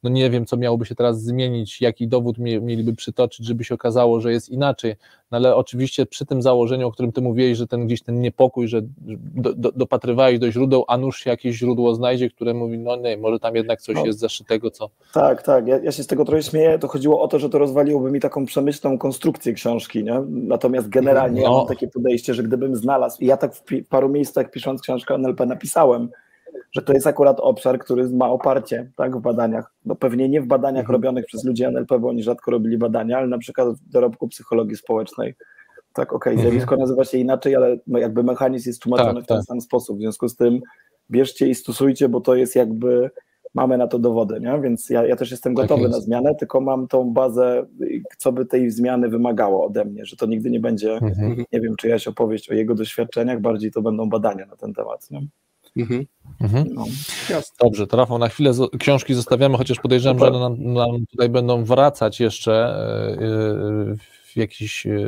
[0.04, 4.22] no nie wiem, co miałoby się teraz zmienić, jaki dowód mieliby przytoczyć, żeby się okazało,
[4.22, 4.96] że jest inaczej,
[5.32, 8.68] no ale oczywiście przy tym założeniu, o którym ty mówiłeś, że ten gdzieś ten niepokój,
[8.68, 8.82] że
[9.36, 13.18] do, do, dopatrywałeś do źródeł, a nuż się jakieś źródło znajdzie, które mówi, no nie,
[13.18, 14.06] może tam jednak coś no.
[14.06, 14.90] jest zaszytego, co...
[15.14, 17.58] Tak, tak, ja, ja, się z tego trochę śmieję, to chodziło o to, że to
[17.58, 20.22] rozwaliłoby mi taką przemyślną konstrukcję książki, nie?
[20.30, 21.48] natomiast generalnie no.
[21.48, 25.16] ja mam takie podejście, że gdybym znalazł, i ja tak w paru miejscach pisząc książkę
[25.16, 26.10] NLP napisałem,
[26.74, 29.74] że to jest akurat obszar, który ma oparcie tak, w badaniach.
[29.86, 30.94] No pewnie nie w badaniach mhm.
[30.94, 34.78] robionych przez ludzi NLP, bo oni rzadko robili badania, ale na przykład w dorobku psychologii
[34.78, 35.36] społecznej.
[35.94, 36.80] Tak, okej, okay, zjawisko mhm.
[36.80, 39.46] nazywa się inaczej, ale no jakby mechanizm jest tłumaczony tak, w ten tak.
[39.46, 39.98] sam sposób.
[39.98, 40.62] W związku z tym
[41.12, 43.10] bierzcie i stosujcie, bo to jest jakby
[43.54, 44.62] mamy na to dowody, nie?
[44.62, 47.66] więc ja, ja też jestem tak gotowy na zmianę, tylko mam tą bazę,
[48.18, 51.44] co by tej zmiany wymagało ode mnie, że to nigdy nie będzie, mhm.
[51.52, 55.12] nie wiem, czyjaś opowieść o jego doświadczeniach, bardziej to będą badania na ten temat.
[55.12, 55.22] Nie?
[55.78, 56.06] Mhm.
[56.42, 56.74] Mhm.
[56.74, 56.86] No,
[57.60, 62.20] Dobrze, to Rafał, na chwilę książki zostawiamy, chociaż podejrzewam, że nam, nam tutaj będą wracać
[62.20, 65.00] jeszcze e, e, w jakiś, e,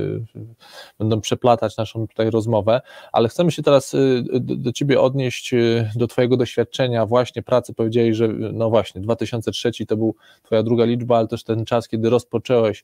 [1.00, 5.52] będą przeplatać naszą tutaj rozmowę, ale chcemy się teraz do, do Ciebie odnieść,
[5.96, 11.18] do Twojego doświadczenia właśnie pracy, powiedziałeś, że no właśnie, 2003 to był Twoja druga liczba,
[11.18, 12.84] ale też ten czas, kiedy rozpocząłeś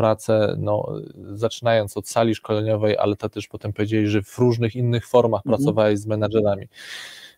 [0.00, 0.92] pracę, no,
[1.32, 5.56] zaczynając od sali szkoleniowej, ale to też potem powiedzieli, że w różnych innych formach mhm.
[5.56, 6.66] pracowałeś z menadżerami.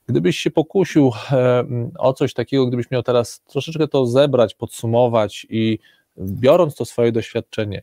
[0.07, 1.64] Gdybyś się pokusił e,
[1.98, 5.79] o coś takiego, gdybyś miał teraz troszeczkę to zebrać, podsumować i
[6.18, 7.83] biorąc to swoje doświadczenie,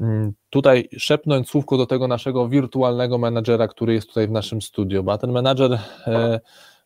[0.00, 5.04] mm, tutaj szepnąć słówko do tego naszego wirtualnego menadżera, który jest tutaj w naszym studiu,
[5.04, 5.72] bo ten menadżer
[6.06, 6.40] e,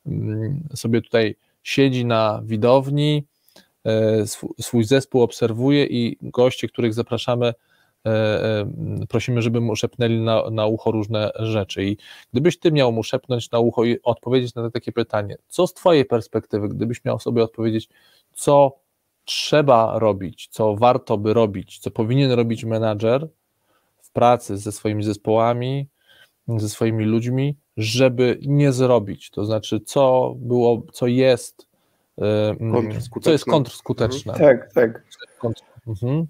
[0.06, 3.24] mm, sobie tutaj siedzi na widowni,
[4.60, 7.52] swój zespół obserwuje i goście, których zapraszamy,
[8.06, 8.66] E, e,
[9.08, 11.84] prosimy, żeby mu szepnęli na, na ucho różne rzeczy.
[11.84, 11.96] I
[12.32, 16.04] gdybyś ty miał mu szepnąć na ucho i odpowiedzieć na takie pytanie, co z twojej
[16.04, 17.88] perspektywy, gdybyś miał sobie odpowiedzieć,
[18.32, 18.78] co
[19.24, 23.28] trzeba robić, co warto by robić, co powinien robić menadżer
[24.02, 25.88] w pracy ze swoimi zespołami,
[26.48, 31.71] ze swoimi ludźmi, żeby nie zrobić, to znaczy co było, co jest, e,
[33.22, 34.32] co jest kontrskuteczne.
[34.32, 34.58] Mhm.
[34.58, 35.04] Tak, tak.
[35.86, 36.26] Mhm.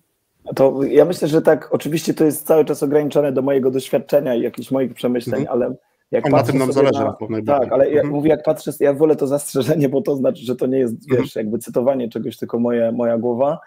[0.55, 4.43] To ja myślę, że tak, oczywiście to jest cały czas ograniczone do mojego doświadczenia i
[4.43, 5.63] jakichś moich przemyśleń, mhm.
[5.63, 5.75] ale
[6.11, 8.09] jak na tym nam zależy na, na Tak, ale mhm.
[8.09, 11.23] mówię, jak patrzę, ja wolę to zastrzeżenie, bo to znaczy, że to nie jest, mhm.
[11.23, 13.59] wiesz, jakby cytowanie czegoś, tylko moje, moja głowa.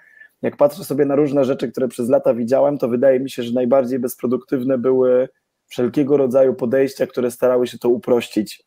[0.41, 3.53] Jak patrzę sobie na różne rzeczy, które przez lata widziałem, to wydaje mi się, że
[3.53, 5.29] najbardziej bezproduktywne były
[5.67, 8.63] wszelkiego rodzaju podejścia, które starały się to uprościć,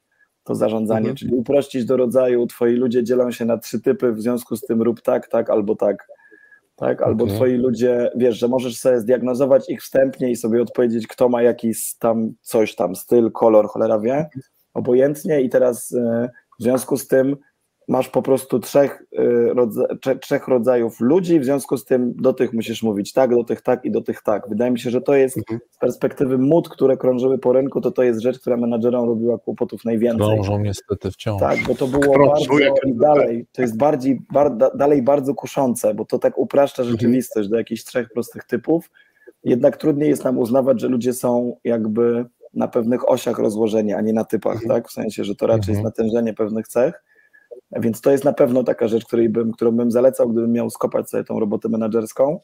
[0.49, 1.17] to zarządzanie, mhm.
[1.17, 4.83] czyli uprościć do rodzaju, twoi ludzie dzielą się na trzy typy, w związku z tym
[4.83, 6.07] rób tak, tak albo tak
[6.79, 7.03] tak?
[7.03, 7.37] Albo okay.
[7.37, 11.95] twoi ludzie, wiesz, że możesz sobie zdiagnozować ich wstępnie i sobie odpowiedzieć, kto ma jakiś
[11.95, 14.29] tam coś tam, styl, kolor, cholera wie,
[14.75, 16.29] obojętnie i teraz e,
[16.61, 17.37] w związku z tym
[17.89, 19.03] masz po prostu trzech,
[20.07, 23.63] y, trzech rodzajów ludzi, w związku z tym do tych musisz mówić tak, do tych
[23.63, 24.49] tak i do tych tak.
[24.49, 25.61] Wydaje mi się, że to jest mhm.
[25.71, 29.85] z perspektywy mód, które krążyły po rynku, to to jest rzecz, która menadżerom robiła kłopotów
[29.85, 30.27] najwięcej.
[30.27, 31.41] Krążą niestety wciąż.
[31.41, 36.05] Tak, bo to było bardzo i dalej, to jest bardziej, bar, dalej bardzo kuszące, bo
[36.05, 36.99] to tak upraszcza mhm.
[36.99, 37.51] rzeczywistość mhm.
[37.51, 38.91] do jakichś trzech prostych typów.
[39.45, 42.25] Jednak trudniej jest nam uznawać, że ludzie są jakby
[42.55, 44.69] na pewnych osiach rozłożenia, a nie na typach, mhm.
[44.69, 44.89] tak?
[44.89, 45.85] W sensie, że to raczej jest mhm.
[45.85, 47.03] natężenie pewnych cech
[47.73, 51.11] Więc to jest na pewno taka rzecz, której bym, którą bym zalecał, gdybym miał skopać
[51.11, 52.41] sobie tą robotę menedżerską.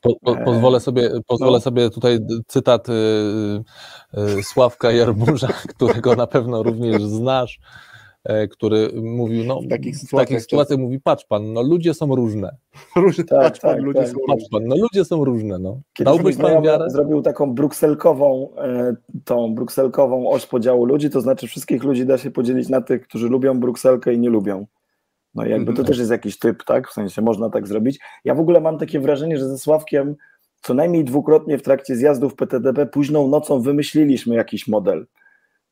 [0.00, 1.60] Po, po, pozwolę sobie, pozwolę no.
[1.60, 2.92] sobie tutaj cytat y,
[4.18, 7.87] y, Sławka Jarburza, którego na pewno również znasz, y,
[8.50, 12.14] który mówił, no, w takich sytuacjach, w takich sytuacjach mówi, patrz pan, no ludzie są
[12.14, 12.56] różne.
[12.96, 14.08] Różne, tak, patrz pan, tak, ludzie tak.
[14.08, 15.80] są patrz pan, no ludzie są różne, no.
[16.00, 16.90] Dałbyś pan wiarę?
[16.90, 22.30] Zrobił taką brukselkową, e, tą brukselkową oś podziału ludzi, to znaczy wszystkich ludzi da się
[22.30, 24.66] podzielić na tych, którzy lubią brukselkę i nie lubią.
[25.34, 25.86] No i jakby to mhm.
[25.86, 26.88] też jest jakiś typ, tak?
[26.88, 27.98] W sensie można tak zrobić.
[28.24, 30.16] Ja w ogóle mam takie wrażenie, że ze Sławkiem
[30.62, 35.06] co najmniej dwukrotnie w trakcie zjazdów PTDB późną nocą wymyśliliśmy jakiś model.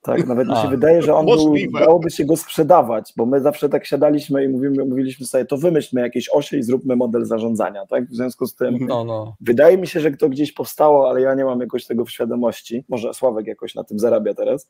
[0.06, 3.68] Tak, nawet mi się wydaje, że on był, dałoby się go sprzedawać, bo my zawsze
[3.68, 8.08] tak siadaliśmy i mówimy, mówiliśmy sobie, to wymyślmy jakieś osie i zróbmy model zarządzania, tak?
[8.08, 9.36] W związku z tym no, no.
[9.40, 12.84] wydaje mi się, że to gdzieś powstało, ale ja nie mam jakoś tego w świadomości.
[12.88, 14.68] Może Sławek jakoś na tym zarabia teraz.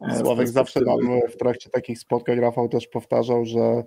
[0.00, 3.82] E, Sławek zawsze nam w trakcie takich spotkań Rafał też powtarzał, że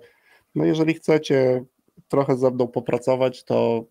[0.54, 1.64] no jeżeli chcecie
[2.08, 3.84] trochę ze mną popracować, to,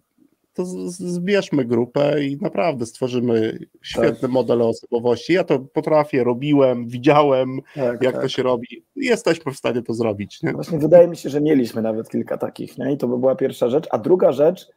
[0.57, 4.31] to zbierzmy grupę i naprawdę stworzymy świetny tak.
[4.31, 5.33] model osobowości.
[5.33, 8.21] Ja to potrafię, robiłem, widziałem, tak, jak tak.
[8.21, 8.85] to się robi.
[8.95, 10.43] Jesteśmy w stanie to zrobić.
[10.43, 10.51] Nie?
[10.51, 12.93] Właśnie wydaje mi się, że mieliśmy nawet kilka takich, nie?
[12.93, 13.87] i to by była pierwsza rzecz.
[13.91, 14.67] A druga rzecz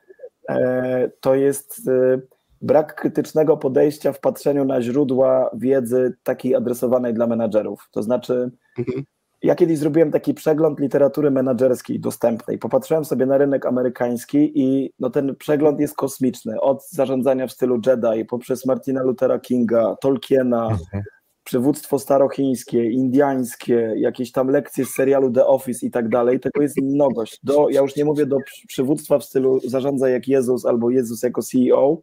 [0.49, 2.21] e, to jest e,
[2.63, 7.89] brak krytycznego podejścia w patrzeniu na źródła wiedzy takiej adresowanej dla menadżerów.
[7.93, 9.05] To znaczy, mhm
[9.43, 12.59] ja kiedyś zrobiłem taki przegląd literatury menedżerskiej dostępnej.
[12.59, 16.61] Popatrzyłem sobie na rynek amerykański i no ten przegląd jest kosmiczny.
[16.61, 21.03] Od zarządzania w stylu Jedi, poprzez Martina Luthera Kinga, Tolkiena, mhm.
[21.45, 26.41] przywództwo starochińskie, indiańskie, jakieś tam lekcje z serialu The Office i tak dalej.
[26.41, 27.41] Tego jest mnogość.
[27.43, 28.37] Do, ja już nie mówię do
[28.69, 32.03] przywództwa w stylu zarządza jak Jezus albo Jezus jako CEO,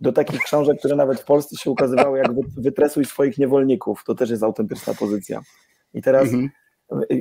[0.00, 4.02] do takich książek, które nawet w Polsce się ukazywały, jak wytresuj swoich niewolników.
[4.06, 5.40] To też jest autentyczna pozycja.
[5.94, 6.50] I teraz mhm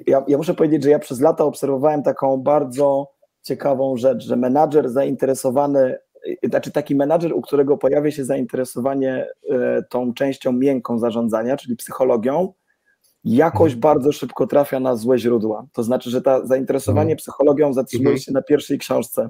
[0.07, 4.89] ja, ja muszę powiedzieć, że ja przez lata obserwowałem taką bardzo ciekawą rzecz, że menadżer
[4.89, 5.97] zainteresowany,
[6.43, 12.53] znaczy taki menadżer, u którego pojawia się zainteresowanie e, tą częścią miękką zarządzania, czyli psychologią,
[13.23, 13.79] jakoś mhm.
[13.79, 15.65] bardzo szybko trafia na złe źródła.
[15.73, 17.17] To znaczy, że ta zainteresowanie mhm.
[17.17, 18.21] psychologią zatrzymuje mhm.
[18.21, 19.29] się na pierwszej książce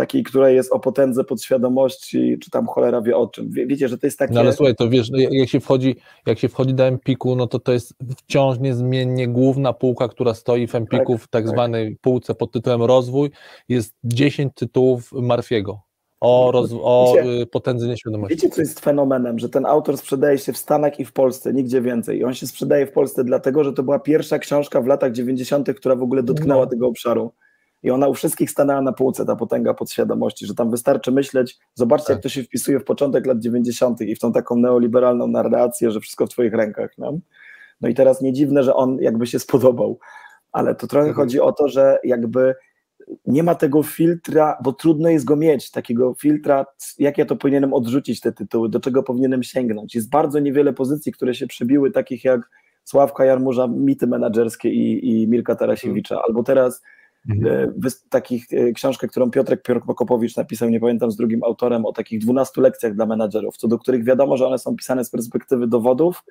[0.00, 3.50] takiej, która jest o potędze podświadomości, czy tam cholera wie o czym.
[3.50, 4.34] Wie, wiecie, że to jest takie...
[4.34, 7.46] No ale słuchaj, to wiesz, no, jak się wchodzi, jak się wchodzi do Empiku, no
[7.46, 11.48] to to jest wciąż niezmiennie główna półka, która stoi w Empiku tak, w tak, tak
[11.48, 13.30] zwanej półce pod tytułem rozwój,
[13.68, 15.80] jest 10 tytułów Marfiego
[16.20, 18.36] o, no, roz, o wiecie, potędze nieświadomości.
[18.36, 21.80] Wiecie, co jest fenomenem, że ten autor sprzedaje się w Stanach i w Polsce, nigdzie
[21.80, 22.18] więcej.
[22.18, 25.74] I on się sprzedaje w Polsce dlatego, że to była pierwsza książka w latach 90.,
[25.74, 26.70] która w ogóle dotknęła no.
[26.70, 27.32] tego obszaru
[27.82, 32.06] i ona u wszystkich stanęła na półce, ta potęga podświadomości, że tam wystarczy myśleć, zobaczcie
[32.06, 32.16] tak.
[32.16, 34.00] jak to się wpisuje w początek lat 90.
[34.00, 36.90] i w tą taką neoliberalną narrację, że wszystko w twoich rękach.
[36.98, 37.12] No,
[37.80, 39.98] no i teraz nie dziwne, że on jakby się spodobał,
[40.52, 41.24] ale to trochę mhm.
[41.26, 42.54] chodzi o to, że jakby
[43.26, 46.66] nie ma tego filtra, bo trudno jest go mieć, takiego filtra,
[46.98, 49.94] jak ja to powinienem odrzucić te tytuły, do czego powinienem sięgnąć.
[49.94, 52.50] Jest bardzo niewiele pozycji, które się przybiły, takich jak
[52.84, 56.24] Sławka Jarmurza, mity menedżerskie i, i Mirka Tarasiewicza, mhm.
[56.28, 56.82] albo teraz
[57.28, 57.72] Mhm.
[57.86, 62.20] E, takich e, książkę, którą Piotrek Prokopowicz napisał, nie pamiętam, z drugim autorem, o takich
[62.20, 66.24] 12 lekcjach dla menadżerów, co do których wiadomo, że one są pisane z perspektywy dowodów,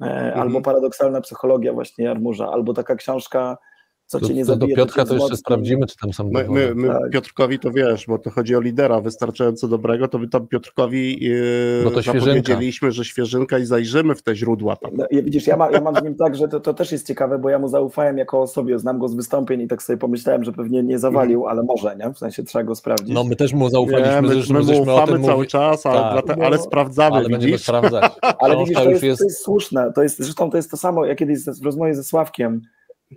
[0.00, 0.40] e, mhm.
[0.40, 3.58] albo paradoksalna psychologia właśnie Jarmurza, albo taka książka
[4.06, 4.76] co cię nie zabije.
[4.76, 7.10] Do Piotrka to, to jeszcze sprawdzimy, czy tam są My, my, my tak.
[7.10, 11.80] Piotrkowi to wiesz, bo to chodzi o lidera wystarczająco dobrego, to my tam Piotrkowi yy,
[11.84, 14.90] no to zapowiedzieliśmy, że świeżynka i zajrzymy w te źródła tam.
[14.94, 17.38] No, widzisz, ja, ma, ja mam z nim tak, że to, to też jest ciekawe,
[17.38, 20.52] bo ja mu zaufałem jako osobie, znam go z wystąpień i tak sobie pomyślałem, że
[20.52, 22.12] pewnie nie zawalił, ale może, nie?
[22.12, 23.14] W sensie trzeba go sprawdzić.
[23.14, 25.48] No my też mu zaufaliśmy, nie, my, że, my mu ufamy cały mówi...
[25.48, 26.38] czas, ale, tak.
[26.38, 27.62] ale sprawdzamy, ale widzisz?
[27.62, 28.12] sprawdzać.
[28.42, 29.18] ale widzisz, to jest, jest...
[29.18, 32.04] to jest słuszne, to jest, zresztą to jest to samo, ja kiedyś w rozmowie ze
[32.04, 32.60] Sławkiem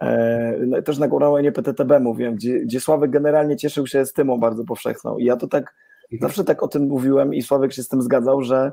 [0.02, 4.64] E, no też na Górałenie PTTB mówiłem, gdzie, gdzie Sławek generalnie cieszył się stymą bardzo
[4.64, 5.18] powszechną.
[5.18, 5.76] I ja to tak
[6.12, 6.30] mhm.
[6.30, 8.72] zawsze tak o tym mówiłem i Sławek się z tym zgadzał, że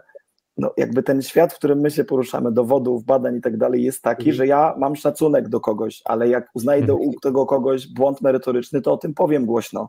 [0.56, 4.02] no jakby ten świat, w którym my się poruszamy, dowodów, badań i tak dalej, jest
[4.02, 4.36] taki, mhm.
[4.36, 7.10] że ja mam szacunek do kogoś, ale jak znajdę mhm.
[7.10, 9.88] u tego kogoś błąd merytoryczny, to o tym powiem głośno.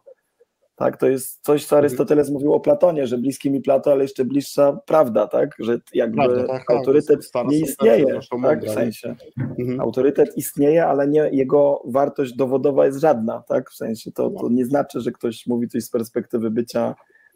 [0.75, 4.25] Tak, to jest coś, co Arystoteles mówił o Platonie, że bliski mi Plato, ale jeszcze
[4.25, 5.55] bliższa prawda, tak?
[5.59, 6.77] Że jakby prawda, tak, tak.
[6.77, 8.65] autorytet tak, nie istnieje, tak?
[8.65, 9.15] W sensie.
[9.59, 9.81] Mhm.
[9.81, 13.69] Autorytet istnieje, ale nie, jego wartość dowodowa jest żadna, tak?
[13.69, 16.95] W sensie to, to nie znaczy, że ktoś mówi coś z perspektywy bycia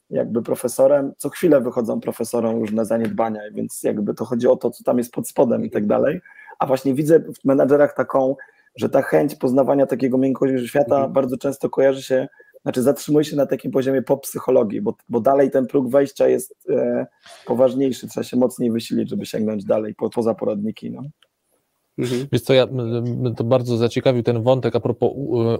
[0.09, 1.13] jakby profesorem.
[1.17, 5.11] Co chwilę wychodzą profesorom różne zaniedbania, więc jakby to chodzi o to, co tam jest
[5.11, 6.21] pod spodem i tak dalej.
[6.59, 8.35] A właśnie widzę w menadżerach taką,
[8.75, 11.13] że ta chęć poznawania takiego miękkości świata mhm.
[11.13, 12.27] bardzo często kojarzy się
[12.61, 16.55] znaczy zatrzymuje się na takim poziomie po psychologii, bo, bo dalej ten próg wejścia jest
[16.69, 17.07] e,
[17.45, 20.91] poważniejszy, trzeba się mocniej wysilić, żeby sięgnąć dalej, po, poza poradniki.
[20.91, 21.01] No.
[21.99, 22.27] Mhm.
[22.31, 22.67] Więc to ja,
[23.37, 25.11] to bardzo zaciekawił ten wątek a propos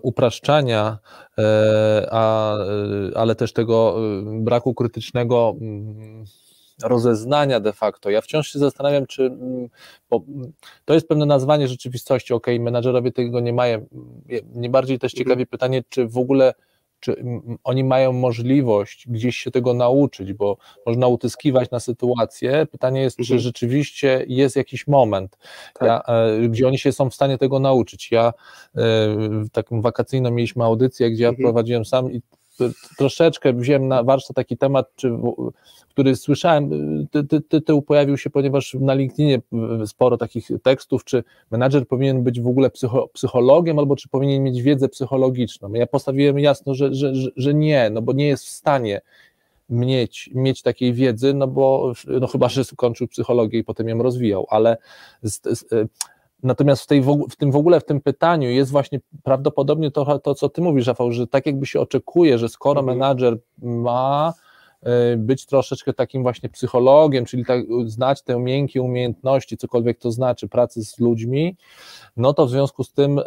[0.01, 0.97] upraszczania,
[1.37, 6.25] e, a, e, ale też tego e, braku krytycznego mm,
[6.83, 8.09] rozeznania de facto.
[8.09, 9.69] Ja wciąż się zastanawiam, czy mm,
[10.85, 13.85] to jest pewne nazwanie rzeczywistości, ok, menadżerowie tego nie mają.
[14.55, 15.47] Nie bardziej też ciekawie mhm.
[15.47, 16.53] pytanie, czy w ogóle
[16.99, 17.15] czy
[17.63, 22.67] oni mają możliwość gdzieś się tego nauczyć, bo można utyskiwać na sytuację.
[22.71, 23.37] Pytanie jest, mhm.
[23.37, 25.37] czy rzeczywiście jest jakiś moment,
[25.73, 25.87] tak.
[25.87, 28.11] ja, e, gdzie oni się są w stanie tego nauczyć.
[28.11, 28.33] Ja
[28.75, 28.81] e,
[29.51, 31.43] taką wakacyjną mieliśmy audycję, gdzie ja mhm.
[31.43, 32.21] prowadziłem sam i
[32.97, 35.11] troszeczkę wziąłem na warsztat taki temat, czy,
[35.89, 36.69] który słyszałem,
[37.11, 39.41] ty, ty, tytuł pojawił się, ponieważ na LinkedInie
[39.85, 44.61] sporo takich tekstów, czy menadżer powinien być w ogóle psycho, psychologiem, albo czy powinien mieć
[44.61, 45.73] wiedzę psychologiczną.
[45.73, 49.01] Ja postawiłem jasno, że, że, że, nie, no bo nie jest w stanie
[49.69, 54.47] mieć, mieć takiej wiedzy, no bo no chyba, że skończył psychologię i potem ją rozwijał,
[54.49, 54.77] ale
[55.21, 55.65] z, z,
[56.43, 60.35] Natomiast w, tej, w tym w ogóle w tym pytaniu jest właśnie prawdopodobnie to, to,
[60.35, 62.97] co ty mówisz, Rafał, że tak jakby się oczekuje, że skoro mhm.
[62.97, 64.33] menadżer ma
[65.13, 70.47] y, być troszeczkę takim właśnie psychologiem, czyli tak, znać te miękkie umiejętności, cokolwiek to znaczy,
[70.47, 71.55] pracy z ludźmi,
[72.17, 73.23] no to w związku z tym y,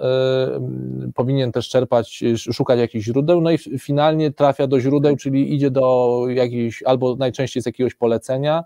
[1.15, 6.19] powinien też czerpać, szukać jakichś źródeł, no i finalnie trafia do źródeł, czyli idzie do
[6.29, 8.65] jakiejś, albo najczęściej z jakiegoś polecenia,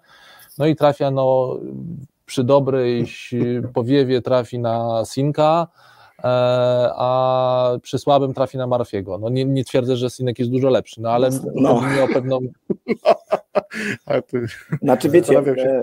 [0.58, 1.56] no i trafia no
[2.26, 3.06] przy dobrej
[3.74, 5.66] powiewie trafi na Sinka,
[6.18, 6.24] e,
[6.96, 9.18] a przy słabym trafi na Marfiego.
[9.18, 11.74] No nie, nie twierdzę, że Sinek jest dużo lepszy, no ale no.
[11.74, 12.38] chodzi mi o pewną...
[14.82, 15.82] Znaczy wiecie, e,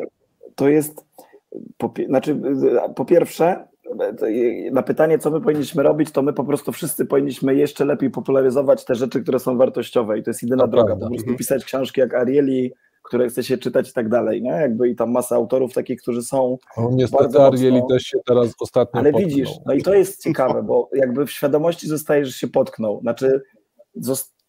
[0.55, 1.05] to jest
[1.77, 2.41] po, znaczy,
[2.95, 3.67] po pierwsze
[4.71, 8.85] na pytanie, co my powinniśmy robić, to my po prostu wszyscy powinniśmy jeszcze lepiej popularyzować
[8.85, 11.05] te rzeczy, które są wartościowe i to jest jedyna to droga, prawda.
[11.05, 12.73] po prostu pisać książki jak Arieli,
[13.13, 14.49] które chce się czytać i tak dalej, nie?
[14.49, 18.99] Jakby i tam masa autorów takich, którzy są no, Niestety Arieli też się teraz ostatnio
[18.99, 19.29] Ale potknął.
[19.29, 23.41] widzisz, no i to jest ciekawe, bo jakby w świadomości zostaje, że się potknął, znaczy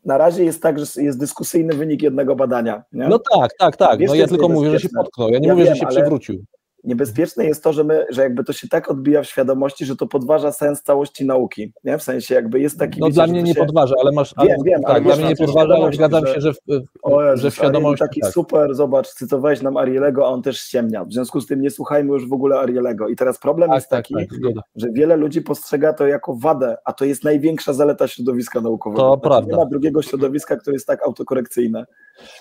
[0.05, 2.83] na razie jest tak, że jest dyskusyjny wynik jednego badania.
[2.93, 3.09] Nie?
[3.09, 5.65] No tak, tak, tak, no ja tylko mówię, że się potknął, ja nie ja mówię,
[5.65, 6.45] wiem, że się przewrócił
[6.85, 10.07] niebezpieczne jest to, że, my, że jakby to się tak odbija w świadomości, że to
[10.07, 11.73] podważa sens całości nauki.
[11.85, 11.99] Nie?
[11.99, 13.01] W sensie jakby jest taki...
[13.01, 13.61] No wiecie, dla mnie nie się...
[13.61, 14.35] podważa, ale masz...
[14.47, 16.59] Wiem, wiem, tak, dla mnie nie podważa, ale zgadzam się, że w,
[17.03, 17.99] o, że w świadomości...
[17.99, 18.33] taki tak.
[18.33, 21.05] super, zobacz, cytowałeś nam Arielego, a on też ściemnia.
[21.05, 23.09] W związku z tym nie słuchajmy już w ogóle Arielego.
[23.09, 26.77] I teraz problem tak, jest tak, taki, tak, że wiele ludzi postrzega to jako wadę,
[26.85, 29.03] a to jest największa zaleta środowiska naukowego.
[29.03, 29.51] To znaczy, prawda.
[29.51, 31.85] Nie ma drugiego środowiska, które jest tak autokorekcyjne.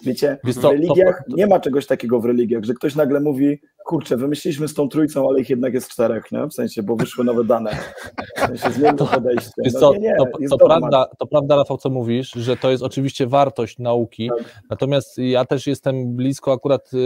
[0.04, 4.68] Wiecie, w religiach nie ma czegoś takiego w religiach, że ktoś nagle mówi, kurczę, wymyśliliśmy
[4.68, 6.48] z tą trójcą, ale ich jednak jest czterech, nie?
[6.48, 7.78] w sensie, bo wyszły nowe dane.
[8.36, 9.52] W sensie zmienno podejście.
[9.58, 12.84] No, co, nie, nie, to, to prawda, to prawda, Rafał, co mówisz, że to jest
[12.84, 14.62] oczywiście wartość nauki, tak.
[14.70, 16.98] natomiast ja też jestem blisko akurat y,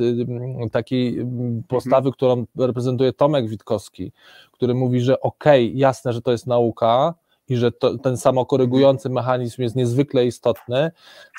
[0.00, 1.26] y, takiej
[1.68, 2.12] postawy, mhm.
[2.12, 4.12] którą reprezentuje Tomek Witkowski,
[4.52, 7.14] który mówi, że okej, okay, jasne, że to jest nauka,
[7.48, 10.90] i że to, ten samokorygujący mechanizm jest niezwykle istotny,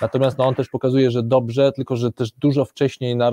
[0.01, 3.32] natomiast no, on też pokazuje, że dobrze, tylko że też dużo wcześniej na,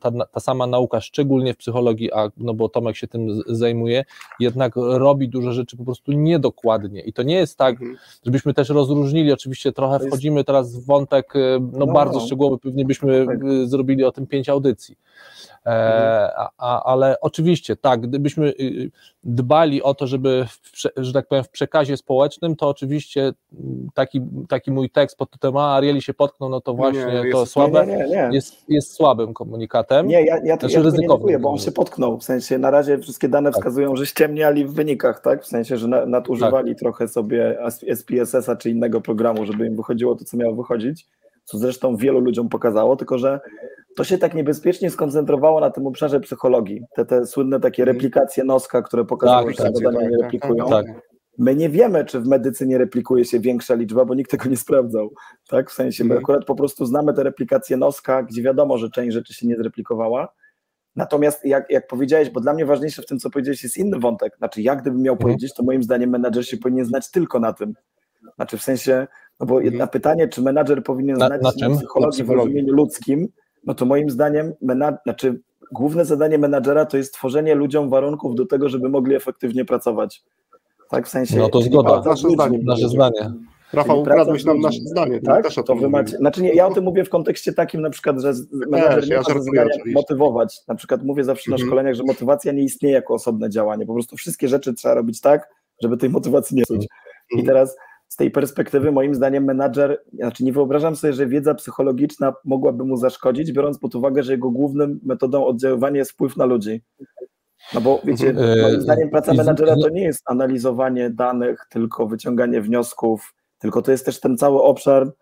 [0.00, 4.04] ta, ta, sama nauka, szczególnie w psychologii, a no bo Tomek się tym zajmuje,
[4.40, 7.00] jednak robi dużo rzeczy po prostu niedokładnie.
[7.00, 7.96] I to nie jest tak, mhm.
[8.24, 13.26] żebyśmy też rozróżnili, oczywiście trochę wchodzimy teraz w wątek no, no bardzo szczegółowy, pewnie byśmy
[13.26, 13.38] tak.
[13.64, 14.96] zrobili o tym pięć audycji,
[15.68, 16.48] E, mhm.
[16.58, 18.90] a, ale oczywiście, tak, gdybyśmy y,
[19.24, 23.32] dbali o to, żeby, w, że tak powiem, w przekazie społecznym, to oczywiście
[23.94, 27.40] taki, taki mój tekst pod tytułem A Arieli się potknął, no to właśnie nie, to
[27.40, 30.06] jest, słabe, nie, nie, jest, jest słabym komunikatem.
[30.06, 31.28] Nie, ja, ja, znaczy ja ryzykownym.
[31.28, 33.56] Nie bo on się potknął, w sensie na razie wszystkie dane tak.
[33.56, 36.78] wskazują, że ściemniali w wynikach, tak, w sensie, że nadużywali tak.
[36.78, 37.58] trochę sobie
[37.94, 41.06] SPSS-a czy innego programu, żeby im wychodziło to, co miało wychodzić,
[41.44, 43.40] co zresztą wielu ludziom pokazało, tylko że
[43.98, 46.82] to się tak niebezpiecznie skoncentrowało na tym obszarze psychologii.
[46.96, 47.96] Te, te słynne takie mhm.
[47.96, 50.68] replikacje noska, które pokazują, tak, że tak, badania tak, nie tak, replikują.
[50.68, 50.86] Tak,
[51.38, 55.10] My nie wiemy, czy w medycynie replikuje się większa liczba, bo nikt tego nie sprawdzał.
[55.48, 55.70] Tak?
[55.70, 56.24] W sensie, my mhm.
[56.24, 60.28] akurat po prostu znamy te replikacje noska, gdzie wiadomo, że część rzeczy się nie zreplikowała.
[60.96, 64.36] Natomiast jak, jak powiedziałeś, bo dla mnie ważniejsze w tym, co powiedziałeś, jest inny wątek.
[64.36, 65.28] Znaczy, jak gdybym miał mhm.
[65.28, 67.74] powiedzieć, to moim zdaniem menadżer się powinien znać tylko na tym.
[68.34, 69.06] Znaczy w sensie,
[69.40, 73.28] no bo na pytanie, czy menadżer powinien znać na, na psychologii w rozumieniu ludzkim,
[73.66, 74.52] no to moim zdaniem,
[75.04, 75.40] znaczy
[75.72, 80.22] główne zadanie menadżera to jest tworzenie ludziom warunków do tego, żeby mogli efektywnie pracować.
[80.90, 81.38] Tak, w sensie.
[81.38, 82.58] No to zgoda, nasze zdanie.
[82.62, 83.32] Nasze zdanie.
[83.72, 85.20] Rafał, ukradłeś nam nasze zdanie.
[85.20, 87.90] Tak, też to wy macie, znaczy nie, ja o tym mówię w kontekście takim na
[87.90, 90.60] przykład, że menadżer nie ja ma motywować.
[90.68, 91.60] Na przykład mówię zawsze mhm.
[91.60, 93.86] na szkoleniach, że motywacja nie istnieje jako osobne działanie.
[93.86, 95.48] Po prostu wszystkie rzeczy trzeba robić tak,
[95.82, 96.86] żeby tej motywacji nie czuć.
[97.38, 97.76] I teraz
[98.08, 102.96] z tej perspektywy moim zdaniem menadżer, znaczy nie wyobrażam sobie, że wiedza psychologiczna mogłaby mu
[102.96, 106.82] zaszkodzić, biorąc pod uwagę, że jego główną metodą oddziaływania jest wpływ na ludzi.
[107.74, 108.60] No bo wiecie, Mhm.
[108.62, 114.04] moim zdaniem praca menadżera to nie jest analizowanie danych, tylko wyciąganie wniosków, tylko to jest
[114.06, 115.12] też ten cały obszar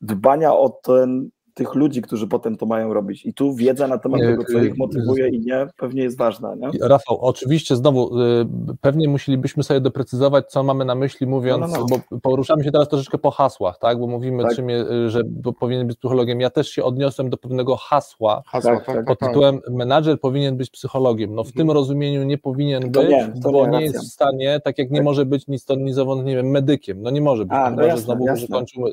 [0.00, 3.26] dbania o ten, tych ludzi, którzy potem to mają robić.
[3.26, 6.18] I tu wiedza na temat Nie, tego, co y, ich motywuje i nie, pewnie jest
[6.18, 6.54] ważna.
[6.54, 6.68] Nie?
[6.80, 8.46] Rafał, oczywiście znowu y,
[8.80, 12.88] pewnie musielibyśmy sobie doprecyzować, co mamy na myśli, mówiąc, No, no, bo poruszamy się teraz
[12.88, 13.98] troszeczkę po hasłach, tak?
[13.98, 14.54] Bo mówimy, Tak.
[14.56, 15.22] czym je, y, że
[15.60, 16.40] powinien być psychologiem.
[16.40, 18.96] Ja też się odniosłem do pewnego hasła Hasła, Tak, tak, tak.
[18.96, 19.28] tak, pod tak.
[19.28, 21.34] tytułem menadżer powinien być psychologiem.
[21.34, 24.12] No w tym rozumieniu nie powinien To być, nie, to bo nie, nie jest w
[24.12, 25.04] stanie, tak jak nie Tak.
[25.04, 27.02] może być ni stąd, ni zowąd, nie wiem, medykiem.
[27.02, 28.46] No nie może być, A, no no że jasne, znowu jasne.
[28.46, 28.86] wykończył w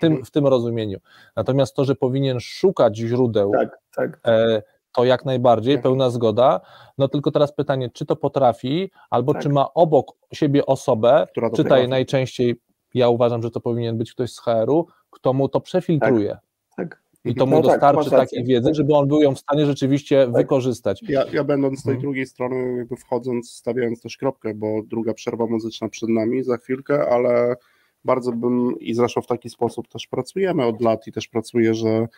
[0.00, 0.98] tym, w tym rozumieniu.
[1.36, 4.20] Natomiast to, że powinien szukać źródeł, Tak, tak.
[4.26, 5.82] E, to jak najbardziej, Tak.
[5.82, 6.60] pełna zgoda.
[6.98, 9.42] No tylko teraz pytanie, czy to potrafi, albo Tak.
[9.42, 11.88] czy ma obok siebie osobę, Która to czytaj potrafi.
[11.90, 12.60] najczęściej,
[12.94, 16.38] ja uważam, że to powinien być ktoś z HR-u, kto mu to przefiltruje
[16.76, 17.02] tak.
[17.24, 18.18] i to mu No tak, dostarczy rację.
[18.18, 21.02] takiej wiedzy, żeby on był ją w stanie rzeczywiście wykorzystać.
[21.08, 22.02] Ja, ja będąc z tej Mhm.
[22.02, 27.08] drugiej strony, jakby wchodząc, stawiając też kropkę, bo druga przerwa muzyczna przed nami za chwilkę,
[27.10, 27.56] ale
[28.04, 32.08] bardzo bym i zresztą w taki sposób też pracujemy od lat i też pracuję, że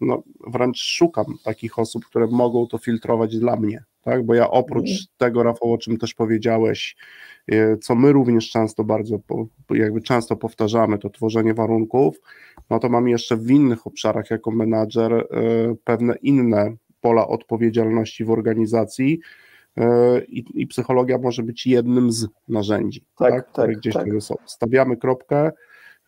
[0.00, 4.26] no, wręcz szukam takich osób, które mogą to filtrować dla mnie, tak?
[4.26, 5.06] Bo ja oprócz Mhm.
[5.16, 6.96] tego, Rafał, o czym też powiedziałeś,
[7.48, 9.18] e, co my również często bardzo,
[9.70, 12.20] jakby często powtarzamy, to tworzenie warunków,
[12.70, 15.24] no to mam jeszcze w innych obszarach jako menadżer e,
[15.84, 19.20] pewne inne pola odpowiedzialności w organizacji
[20.28, 24.08] i, i psychologia może być jednym z narzędzi, Tak, które tak, gdzieś tak.
[24.20, 24.34] są.
[24.46, 25.50] Stawiamy kropkę,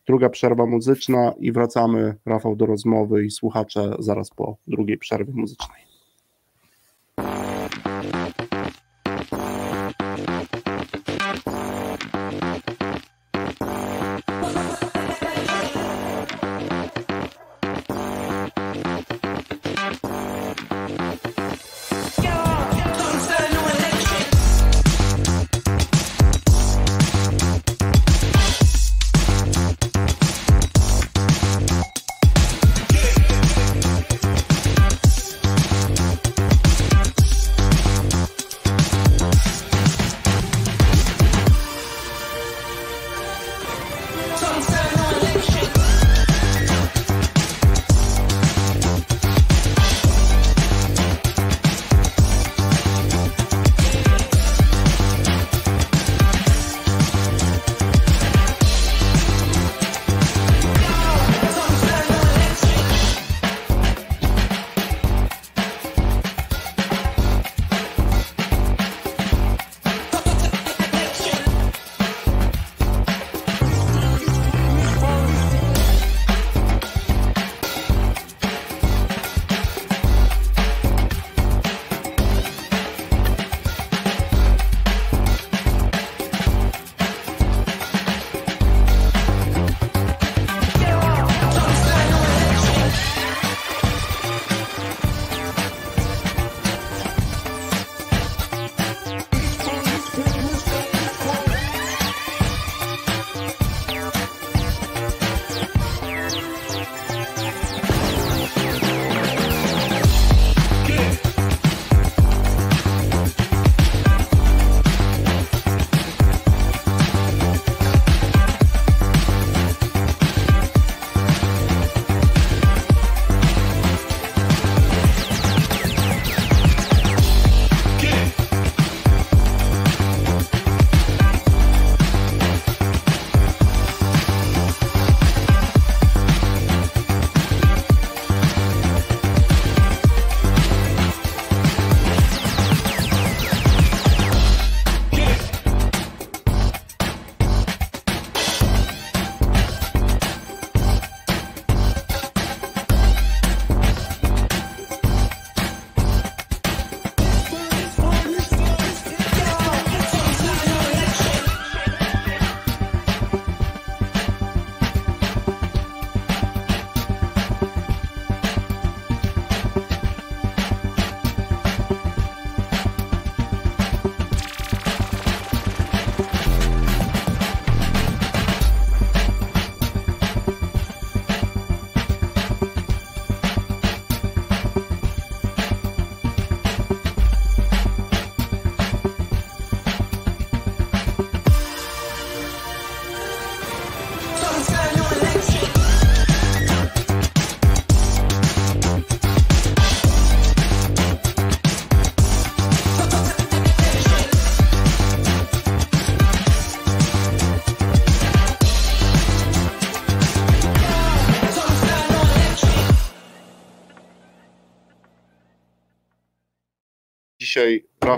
[0.06, 5.93] druga przerwa muzyczna i wracamy, Rafał, do rozmowy i słuchacze zaraz po drugiej przerwie muzycznej.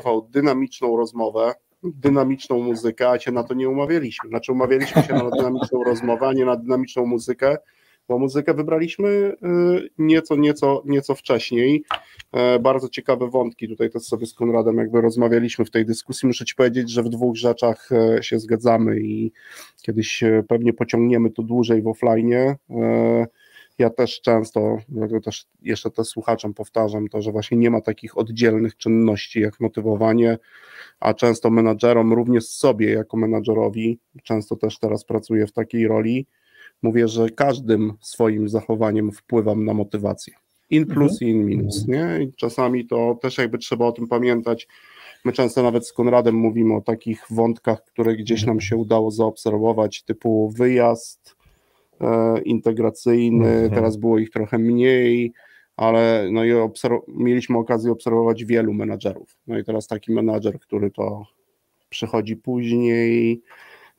[0.06, 4.28] Rafał, dynamiczną rozmowę, dynamiczną muzykę, a cię na to nie umawialiśmy.
[4.28, 7.56] Znaczy umawialiśmy się na dynamiczną rozmowę, a nie na dynamiczną muzykę,
[8.08, 9.36] bo muzykę wybraliśmy y,
[9.98, 11.84] nieco, nieco, nieco wcześniej.
[12.32, 16.26] E, bardzo ciekawe wątki, tutaj też sobie z Konradem jakby rozmawialiśmy w tej dyskusji.
[16.26, 19.32] Muszę Ci powiedzieć, że w dwóch rzeczach e, się zgadzamy i
[19.82, 22.34] kiedyś e, pewnie pociągniemy to dłużej w offline.
[23.78, 24.78] Ja też często,
[25.24, 30.38] też jeszcze też słuchaczom powtarzam to, że właśnie nie ma takich oddzielnych czynności jak motywowanie,
[31.00, 36.26] a często menadżerom, również sobie jako menadżerowi, często też teraz pracuję w takiej roli,
[36.82, 40.34] mówię, że każdym swoim zachowaniem wpływam na motywację.
[40.70, 40.98] In mhm.
[40.98, 41.28] plus mhm.
[41.28, 42.18] i in minus, nie?
[42.22, 44.68] I czasami to też jakby trzeba o tym pamiętać.
[45.24, 50.02] My często nawet z Konradem mówimy o takich wątkach, które gdzieś nam się udało zaobserwować,
[50.02, 51.35] typu wyjazd
[52.00, 53.70] e, integracyjny, mhm.
[53.70, 55.32] teraz było ich trochę mniej,
[55.76, 56.50] ale no i
[57.08, 59.36] mieliśmy okazję obserwować wielu menadżerów.
[59.46, 61.26] No i teraz taki menadżer, który to
[61.88, 63.42] przychodzi później,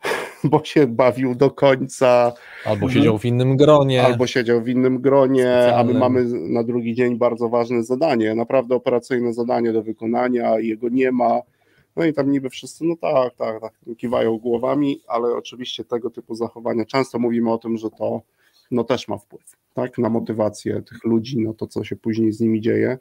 [0.43, 2.33] bo się bawił do końca.
[2.65, 4.03] Albo siedział w innym gronie.
[4.03, 5.89] Albo siedział w innym gronie, Specjalnym.
[5.89, 10.89] a my mamy na drugi dzień bardzo ważne zadanie, naprawdę operacyjne zadanie do wykonania, jego
[10.89, 11.41] nie ma.
[11.97, 16.35] No i tam niby wszyscy, no tak, tak, tak, kiwają głowami, ale oczywiście tego typu
[16.35, 18.21] zachowania, często mówimy o tym, że to
[18.71, 22.39] no też ma wpływ, tak, na motywację tych ludzi, na to, co się później z
[22.39, 22.97] nimi dzieje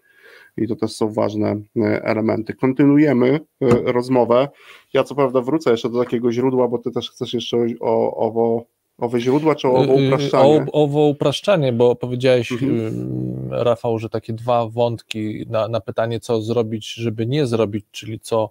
[0.56, 2.54] i to też są ważne e, elementy.
[2.54, 4.48] Kontynuujemy e, rozmowę.
[4.92, 8.64] Ja co prawda wrócę jeszcze do takiego źródła, bo ty też chcesz jeszcze o owo
[8.98, 10.66] owe źródła, czy owo y, y, upraszczanie?
[10.72, 13.48] O, owo upraszczanie, bo powiedziałeś, mhm.
[13.50, 18.50] Rafał, że takie dwa wątki na, na pytanie, co zrobić, żeby nie zrobić, czyli co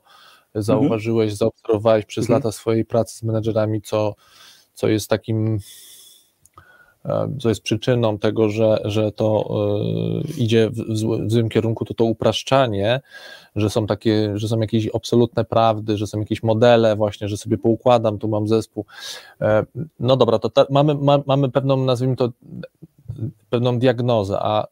[0.55, 1.37] zauważyłeś, mhm.
[1.37, 2.37] zaobserwowałeś przez mhm.
[2.37, 4.15] lata swojej pracy z menedżerami, co,
[4.73, 5.59] co jest takim
[7.05, 10.97] E, co jest przyczyną tego, że, że to e, idzie w,
[11.31, 13.01] złym kierunku, to to upraszczanie,
[13.55, 17.57] że są takie, że są jakieś absolutne prawdy, że są jakieś modele właśnie, że sobie
[17.57, 18.85] poukładam, tu mam zespół.
[19.41, 19.65] E,
[19.99, 22.29] no dobra, to ta, mamy, ma, mamy pewną, nazwijmy to,
[23.49, 24.67] pewną diagnozę, a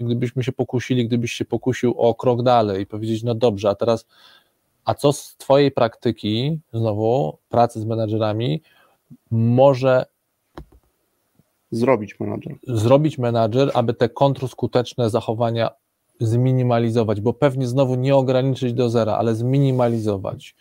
[0.00, 4.06] gdybyśmy się pokusili, gdybyś się pokusił o krok dalej i powiedzieć, no dobrze, a teraz,
[4.88, 8.62] a co z Twojej praktyki, znowu, pracy z menadżerami,
[9.30, 10.04] może
[11.70, 12.54] Zrobić menadżer.
[12.66, 15.70] Zrobić menadżer, aby te kontrskuteczne zachowania
[16.20, 20.54] zminimalizować, bo pewnie znowu nie ograniczyć do zera, ale zminimalizować.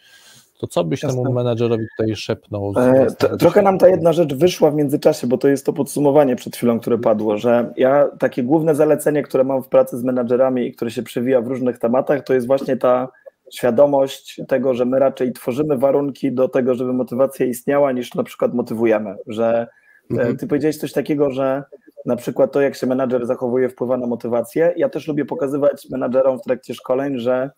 [0.60, 1.24] To co byś Jasne.
[1.24, 2.74] temu menadżerowi tutaj szepnął?
[2.78, 6.36] E, to, trochę nam ta jedna rzecz wyszła w międzyczasie, bo to jest to podsumowanie
[6.36, 10.68] przed chwilą, które padło, że ja takie główne zalecenie, które mam w pracy z menadżerami
[10.68, 13.08] i które się przewija w różnych tematach, to jest właśnie ta
[13.54, 18.54] świadomość tego, że my raczej tworzymy warunki do tego, żeby motywacja istniała, niż na przykład
[18.54, 19.68] motywujemy, że
[20.12, 20.38] E, mhm.
[20.38, 21.64] Ty powiedziałeś coś takiego, że
[22.06, 24.74] na przykład to, jak się menadżer zachowuje, wpływa na motywację.
[24.78, 27.52] Ja też lubię pokazywać menadżerom w trakcie szkoleń, że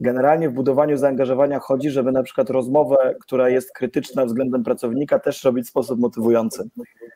[0.00, 5.44] generalnie w budowaniu zaangażowania chodzi, żeby na przykład rozmowę, która jest krytyczna względem pracownika, też
[5.44, 6.68] robić w sposób motywujący.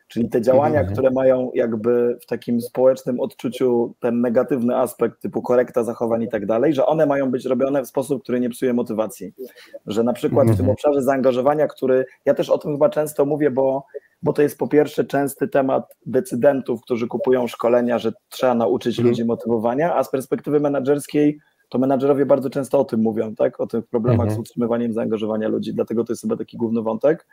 [0.09, 0.93] Czyli te działania, mhm.
[0.93, 6.47] które mają jakby w takim społecznym odczuciu ten negatywny aspekt typu korekta zachowań i tak
[6.47, 9.33] dalej, że one mają być robione w sposób, który nie psuje motywacji.
[9.87, 10.71] Że na przykład w tym mhm.
[10.71, 13.87] obszarze zaangażowania, który ja też o tym chyba często mówię, bo
[14.23, 19.09] bo to jest po pierwsze częsty temat decydentów, którzy kupują szkolenia, że trzeba nauczyć mhm.
[19.09, 21.39] ludzi motywowania, a z perspektywy menedżerskiej
[21.73, 23.61] to menadżerowie bardzo często o tym mówią, tak?
[23.61, 24.37] o tych problemach mhm.
[24.37, 27.27] z utrzymywaniem zaangażowania ludzi, dlatego to jest chyba taki główny wątek.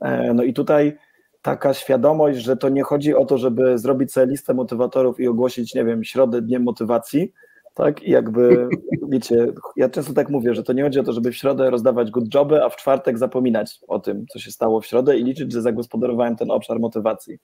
[0.00, 0.96] E, no i tutaj
[1.42, 5.74] taka świadomość, że to nie chodzi o to, żeby zrobić sobie listę motywatorów i ogłosić,
[5.74, 7.32] nie wiem, środę dniem motywacji,
[7.74, 8.02] tak?
[8.02, 8.68] I jakby,
[9.12, 12.10] wiecie, ja często tak mówię, że to nie chodzi o to, żeby w środę rozdawać
[12.10, 15.52] good joby, a w czwartek zapominać o tym, co się stało w środę i liczyć,
[15.52, 17.38] że zagospodarowałem ten obszar motywacji.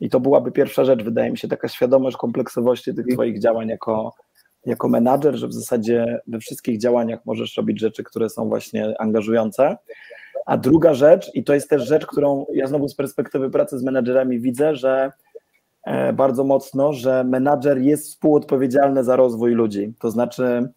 [0.00, 4.14] I to byłaby pierwsza rzecz, wydaje mi się, taka świadomość kompleksowości tych Twoich działań jako,
[4.66, 9.76] jako menadżer, że w zasadzie we wszystkich działaniach możesz robić rzeczy, które są właśnie angażujące.
[10.46, 13.82] A druga rzecz, i to jest też rzecz, którą ja znowu z perspektywy pracy z
[13.82, 15.12] menadżerami widzę, że
[15.84, 19.94] E, bardzo mocno, że menadżer jest współodpowiedzialny za rozwój ludzi.
[19.98, 20.68] To znaczy,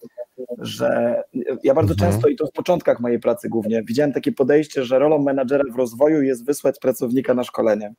[0.57, 1.21] że
[1.63, 2.11] ja bardzo mhm.
[2.11, 5.75] często, i to w początkach mojej pracy głównie, widziałem takie podejście, że rolą menadżera w
[5.75, 7.93] rozwoju jest wysłać pracownika na szkolenie.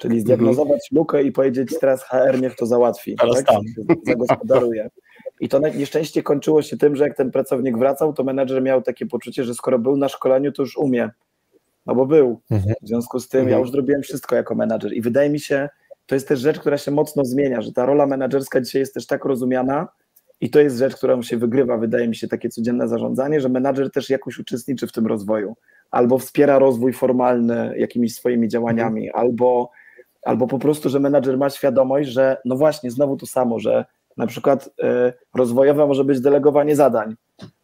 [0.00, 0.80] Czyli zdiagnozować mhm.
[0.92, 3.46] lukę i powiedzieć teraz HR niech to załatwi, tak?
[4.06, 4.90] zagospodaruje.
[5.40, 9.06] I to nieszczęście kończyło się tym, że jak ten pracownik wracał, to menedżer miał takie
[9.06, 11.10] poczucie, że skoro był na szkoleniu, to już umie.
[11.86, 12.40] No bo był.
[12.50, 12.74] Mhm.
[12.82, 14.92] W związku z tym ja już zrobiłem wszystko jako menedżer.
[14.92, 15.68] I wydaje mi się,
[16.06, 19.06] to jest też rzecz, która się mocno zmienia, że ta rola menedżerska dzisiaj jest też
[19.06, 19.88] tak rozumiana
[20.40, 23.90] i to jest rzecz, którą się wygrywa, wydaje mi się, takie codzienne zarządzanie, że menedżer
[23.90, 25.56] też jakoś uczestniczy w tym rozwoju,
[25.90, 29.26] albo wspiera rozwój formalny jakimiś swoimi działaniami, mhm.
[29.26, 29.70] albo,
[30.22, 33.84] albo po prostu, że menedżer ma świadomość, że no właśnie, znowu to samo, że
[34.16, 37.14] na przykład y, rozwojowe może być delegowanie zadań,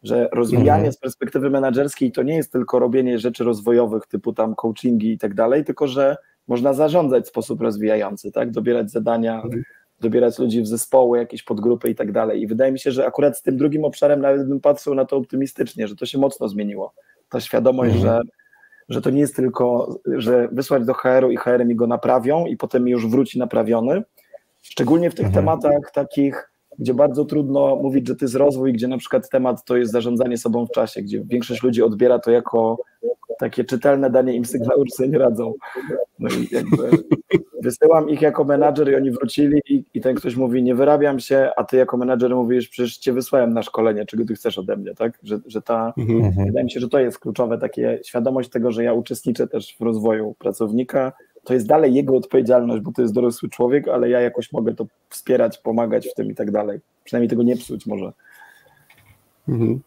[0.03, 0.93] że rozwijanie mhm.
[0.93, 5.33] z perspektywy menedżerskiej to nie jest tylko robienie rzeczy rozwojowych typu tam coachingi i tak
[5.33, 8.51] dalej, tylko że można zarządzać w sposób rozwijający, tak?
[8.51, 9.63] Dobierać zadania, mhm.
[9.99, 12.41] dobierać ludzi w zespoły, jakieś podgrupy i tak dalej.
[12.41, 15.17] I wydaje mi się, że akurat z tym drugim obszarem nawet bym patrzył na to
[15.17, 16.93] optymistycznie, że to się mocno zmieniło.
[17.29, 18.15] Ta świadomość, mhm.
[18.15, 18.21] że,
[18.89, 22.57] że to nie jest tylko, że wysłać do HR-u i HR mi go naprawią i
[22.57, 24.03] potem mi już wróci naprawiony.
[24.61, 25.45] Szczególnie w tych mhm.
[25.45, 29.77] tematach takich gdzie bardzo trudno mówić, że to jest rozwój, gdzie na przykład temat to
[29.77, 32.77] jest zarządzanie sobą w czasie, gdzie większość ludzi odbiera to jako
[33.39, 35.53] takie czytelne danie im sygnału, że sobie nie radzą.
[36.19, 36.89] No i jakby
[37.63, 41.49] wysyłam ich jako menadżer i oni wrócili i, i ten ktoś mówi, nie wyrabiam się,
[41.57, 44.95] a ty jako menadżer mówisz, przecież cię wysłałem na szkolenie, czego ty chcesz ode mnie,
[44.95, 45.19] tak?
[45.23, 46.45] Że, że ta, mhm.
[46.45, 49.81] wydaje mi się, że to jest kluczowe, takie świadomość tego, że ja uczestniczę też w
[49.81, 51.13] rozwoju pracownika,
[51.47, 54.85] to jest dalej jego odpowiedzialność, bo to jest dorosły człowiek, ale ja jakoś mogę to
[55.09, 56.79] wspierać, pomagać w tym i tak dalej.
[57.03, 58.13] Przynajmniej tego nie psuć może.
[59.49, 59.79] Mhm.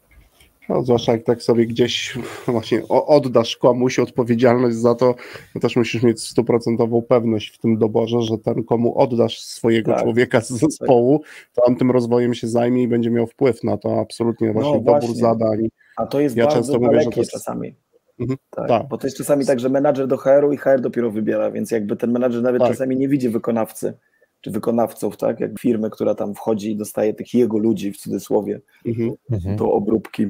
[0.68, 5.14] No, zwłaszcza jak tak sobie gdzieś właśnie oddasz komuś odpowiedzialność za to,
[5.54, 10.02] to też musisz mieć stuprocentową pewność w tym doborze, że ten komu oddasz swojego tak,
[10.02, 11.22] człowieka z zespołu,
[11.54, 14.80] to on tym rozwojem się zajmie i będzie miał wpływ na to absolutnie właśnie no,
[14.80, 15.14] dobór właśnie.
[15.14, 15.68] zadań.
[15.96, 17.32] A to jest ja bardzo często mówię, że to jest...
[17.32, 17.74] czasami.
[18.20, 18.38] Mhm.
[18.50, 21.50] Tak, tak, Bo to jest czasami tak, że menadżer do HR-u i HR dopiero wybiera,
[21.50, 22.70] więc jakby ten menadżer nawet tak.
[22.70, 23.94] czasami nie widzi wykonawcy
[24.40, 25.40] czy wykonawców, tak?
[25.40, 29.12] Jak firmy, która tam wchodzi i dostaje tych jego ludzi w cudzysłowie mhm.
[29.30, 29.56] mhm.
[29.56, 30.26] do obróbki.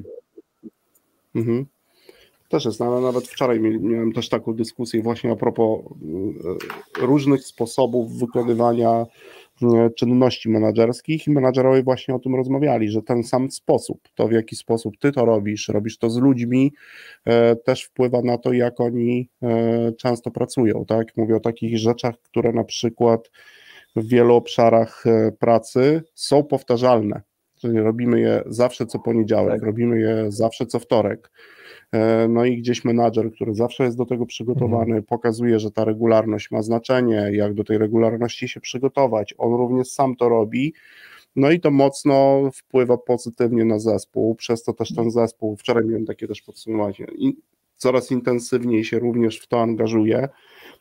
[1.34, 1.66] Mhm.
[2.48, 5.80] Też jest, no, ale nawet wczoraj miałem też taką dyskusję właśnie a propos
[7.00, 9.06] e, różnych sposobów wykonywania
[9.96, 14.56] czynności menedżerskich i menadżerowie właśnie o tym rozmawiali, że ten sam sposób, to w jaki
[14.56, 16.72] sposób ty to robisz, robisz to z ludźmi,
[17.24, 19.28] e, też wpływa na to, jak oni
[19.98, 21.16] często pracują, tak?
[21.16, 23.30] Mówię o takich rzeczach, które na przykład
[23.96, 25.04] w wielu obszarach
[25.38, 27.20] pracy są powtarzalne,
[27.60, 29.62] czyli robimy je zawsze co poniedziałek, tak.
[29.62, 31.30] robimy je zawsze co wtorek.
[31.92, 35.02] E, no i gdzieś menadżer, który zawsze jest do tego przygotowany, mhm.
[35.02, 39.34] pokazuje, że ta regularność ma znaczenie, jak do tej regularności się przygotować.
[39.38, 40.74] On również sam to robi.
[41.36, 46.06] No i to mocno wpływa pozytywnie na zespół, przez to też ten zespół, wczoraj miałem
[46.06, 47.06] takie też podsumowanie,
[47.76, 50.28] coraz intensywniej się również w to angażuje,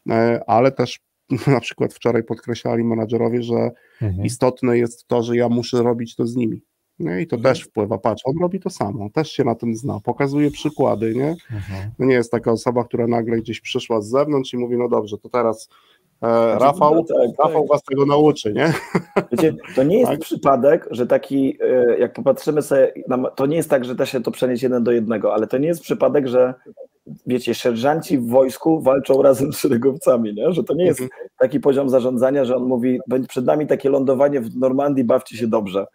[0.09, 0.99] e, ale też
[1.47, 4.25] na przykład wczoraj podkreślali menadżerowie, że mhm.
[4.25, 6.61] istotne jest to, że ja muszę robić to z nimi.
[6.99, 7.21] Nie?
[7.21, 7.97] I to też wpływa.
[7.97, 11.15] Patrz, on robi to samo, też się na tym zna, pokazuje przykłady.
[11.15, 11.29] Nie?
[11.29, 11.91] Mhm.
[11.99, 15.17] No nie jest taka osoba, która nagle gdzieś przyszła z zewnątrz i mówi: No dobrze,
[15.17, 15.69] to teraz
[16.21, 17.69] e, znaczy, Rafał, no tak, Rafał tak.
[17.69, 18.73] was tego nauczy, nie?
[19.31, 20.19] Wiecie, to nie jest tak?
[20.19, 22.93] przypadek, że taki, e, jak popatrzymy sobie,
[23.35, 25.67] to nie jest tak, że da się to przenieść jeden do jednego, ale to nie
[25.67, 26.53] jest przypadek, że
[27.27, 30.51] wiecie, sierżanci w wojsku walczą razem z szeregowcami, nie?
[30.51, 31.29] że to nie jest mhm.
[31.37, 35.47] taki poziom zarządzania, że on mówi, będzie przed nami takie lądowanie w Normandii, bawcie się
[35.47, 35.85] dobrze.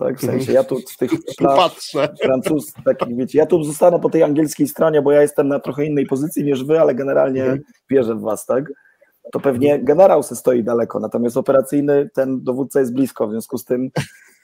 [0.00, 1.92] Tak, w sensie ja tu z tych plaż
[2.22, 5.84] francuz, takich wiecie, ja tu zostanę po tej angielskiej stronie, bo ja jestem na trochę
[5.84, 7.60] innej pozycji niż wy, ale generalnie mhm.
[7.90, 8.64] wierzę w was, tak?
[9.32, 13.64] To pewnie generał se stoi daleko, natomiast operacyjny ten dowódca jest blisko, w związku z
[13.64, 13.90] tym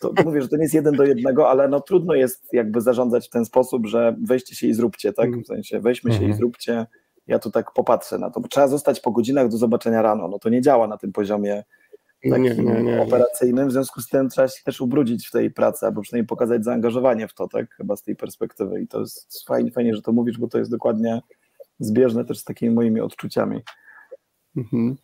[0.01, 2.81] to, to mówię, że to nie jest jeden do jednego, ale no trudno jest jakby
[2.81, 5.27] zarządzać w ten sposób, że weźcie się i zróbcie, tak?
[5.27, 5.45] Mhm.
[5.45, 6.39] W sensie weźmy się i mhm.
[6.39, 6.87] zróbcie,
[7.27, 10.39] ja tu tak popatrzę na to, bo trzeba zostać po godzinach do zobaczenia rano, no
[10.39, 11.65] to nie działa na tym poziomie
[12.31, 15.51] takim nie, nie, nie, operacyjnym, w związku z tym trzeba się też ubrudzić w tej
[15.51, 19.47] pracy, albo przynajmniej pokazać zaangażowanie w to, tak, chyba z tej perspektywy i to jest
[19.47, 21.21] fajnie, fajnie, że to mówisz, bo to jest dokładnie
[21.79, 23.63] zbieżne też z takimi moimi odczuciami.
[24.57, 24.97] Mhm.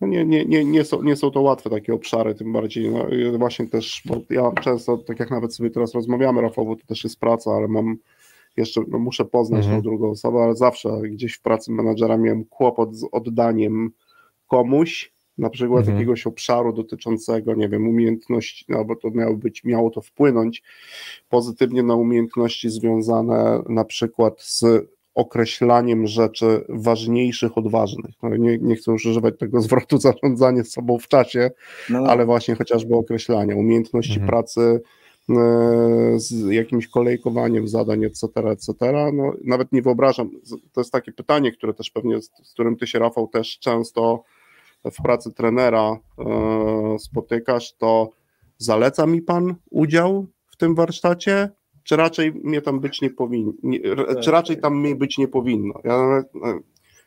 [0.00, 3.38] No nie, nie, nie, nie, są, nie są to łatwe takie obszary, tym bardziej no,
[3.38, 7.04] właśnie też, bo ja często, tak jak nawet sobie teraz rozmawiamy, Rafał, bo to też
[7.04, 7.96] jest praca, ale mam
[8.56, 9.82] jeszcze, no muszę poznać mhm.
[9.82, 13.90] tą drugą osobę, ale zawsze gdzieś w pracy menadżera miałem kłopot z oddaniem
[14.46, 15.96] komuś, na przykład mhm.
[15.96, 20.62] jakiegoś obszaru dotyczącego, nie wiem, umiejętności, no bo to miało być, miało to wpłynąć
[21.28, 24.64] pozytywnie na umiejętności związane na przykład z
[25.14, 28.14] określaniem rzeczy ważniejszych od ważnych.
[28.22, 31.50] No nie, nie chcę już używać tego zwrotu zarządzanie sobą w czasie,
[31.90, 31.98] no.
[31.98, 34.28] ale właśnie chociażby określania, umiejętności mhm.
[34.28, 34.80] pracy
[35.30, 35.34] e,
[36.16, 38.72] z jakimś kolejkowaniem zadań, etc., etc.
[39.12, 40.30] No, nawet nie wyobrażam,
[40.72, 44.24] to jest takie pytanie, które też pewnie, z którym ty się, Rafał, też często
[44.84, 48.10] w pracy trenera e, spotykasz, to
[48.58, 51.50] zaleca mi pan udział w tym warsztacie,
[51.82, 53.52] czy raczej mnie tam być nie powinno,
[54.22, 55.74] czy raczej tam mnie być nie powinno.
[55.84, 56.58] Ja, e,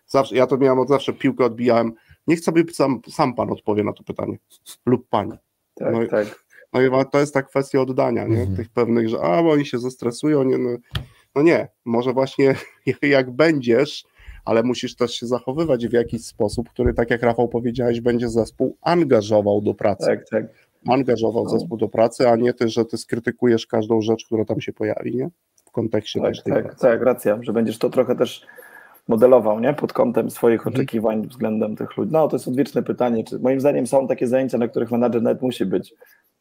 [0.08, 1.94] zawsze, ja to miałem od zawsze, piłkę odbijałem.
[2.28, 4.38] Niech sobie sam, sam pan odpowie na to pytanie,
[4.86, 5.34] lub pani.
[5.76, 6.44] Tak, no, tak.
[6.74, 8.40] No i to jest ta kwestia oddania, nie?
[8.40, 8.58] Mhm.
[8.58, 10.70] tych pewnych, że a, bo oni się zestresują, nie, no,
[11.36, 12.56] no nie, może właśnie
[13.02, 14.04] jak będziesz,
[14.50, 18.78] ale musisz też się zachowywać w jakiś sposób, który, tak jak Rafał powiedziałeś, będzie zespół
[18.82, 20.06] angażował do pracy.
[20.06, 20.46] Tak, tak.
[20.88, 21.50] angażował no.
[21.50, 25.16] zespół do pracy, a nie ty, że ty skrytykujesz każdą rzecz, która tam się pojawi,
[25.16, 25.30] nie?
[25.66, 26.82] W kontekście tak, tej tak, pracy.
[26.82, 28.46] Tak, racja, że będziesz to trochę też
[29.08, 29.74] modelował, nie?
[29.74, 30.76] Pod kątem swoich mhm.
[30.76, 32.12] oczekiwań względem tych ludzi.
[32.14, 33.24] No, to jest odwieczne pytanie.
[33.24, 35.94] Czy, moim zdaniem są takie zajęcia, na których menadżer nawet musi być,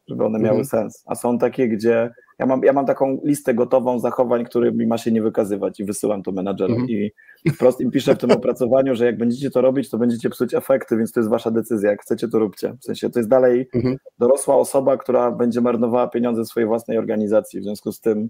[0.07, 0.65] żeby one miały mhm.
[0.65, 1.03] sens.
[1.05, 5.11] A są takie, gdzie ja mam, ja mam taką listę gotową zachowań, którymi ma się
[5.11, 6.89] nie wykazywać i wysyłam to menadżerom mhm.
[6.89, 7.11] i
[7.51, 10.97] wprost im piszę w tym opracowaniu, że jak będziecie to robić, to będziecie psuć efekty,
[10.97, 12.73] więc to jest wasza decyzja, jak chcecie to róbcie.
[12.81, 13.97] W sensie to jest dalej mhm.
[14.19, 18.29] dorosła osoba, która będzie marnowała pieniądze swojej własnej organizacji, w związku z tym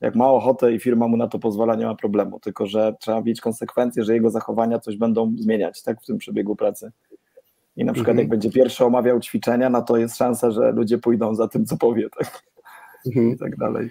[0.00, 3.20] jak ma ochotę i firma mu na to pozwala, nie ma problemu, tylko że trzeba
[3.20, 6.92] mieć konsekwencje, że jego zachowania coś będą zmieniać tak, w tym przebiegu pracy.
[7.76, 8.18] I na przykład mhm.
[8.18, 11.76] jak będzie pierwszy omawiał ćwiczenia, no to jest szansa, że ludzie pójdą za tym, co
[11.76, 12.42] powie, tak?
[13.06, 13.32] Mhm.
[13.32, 13.90] I tak dalej.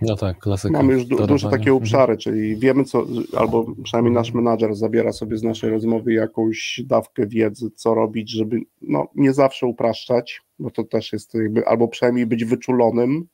[0.00, 0.72] No tak, klasyka.
[0.72, 5.36] Mamy już du duże takie obszary, czyli wiemy co, albo przynajmniej nasz menadżer zabiera sobie
[5.36, 10.84] z naszej rozmowy jakąś dawkę wiedzy, co robić, żeby no, nie zawsze upraszczać, bo to
[10.84, 13.26] też jest jakby, albo przynajmniej być wyczulonym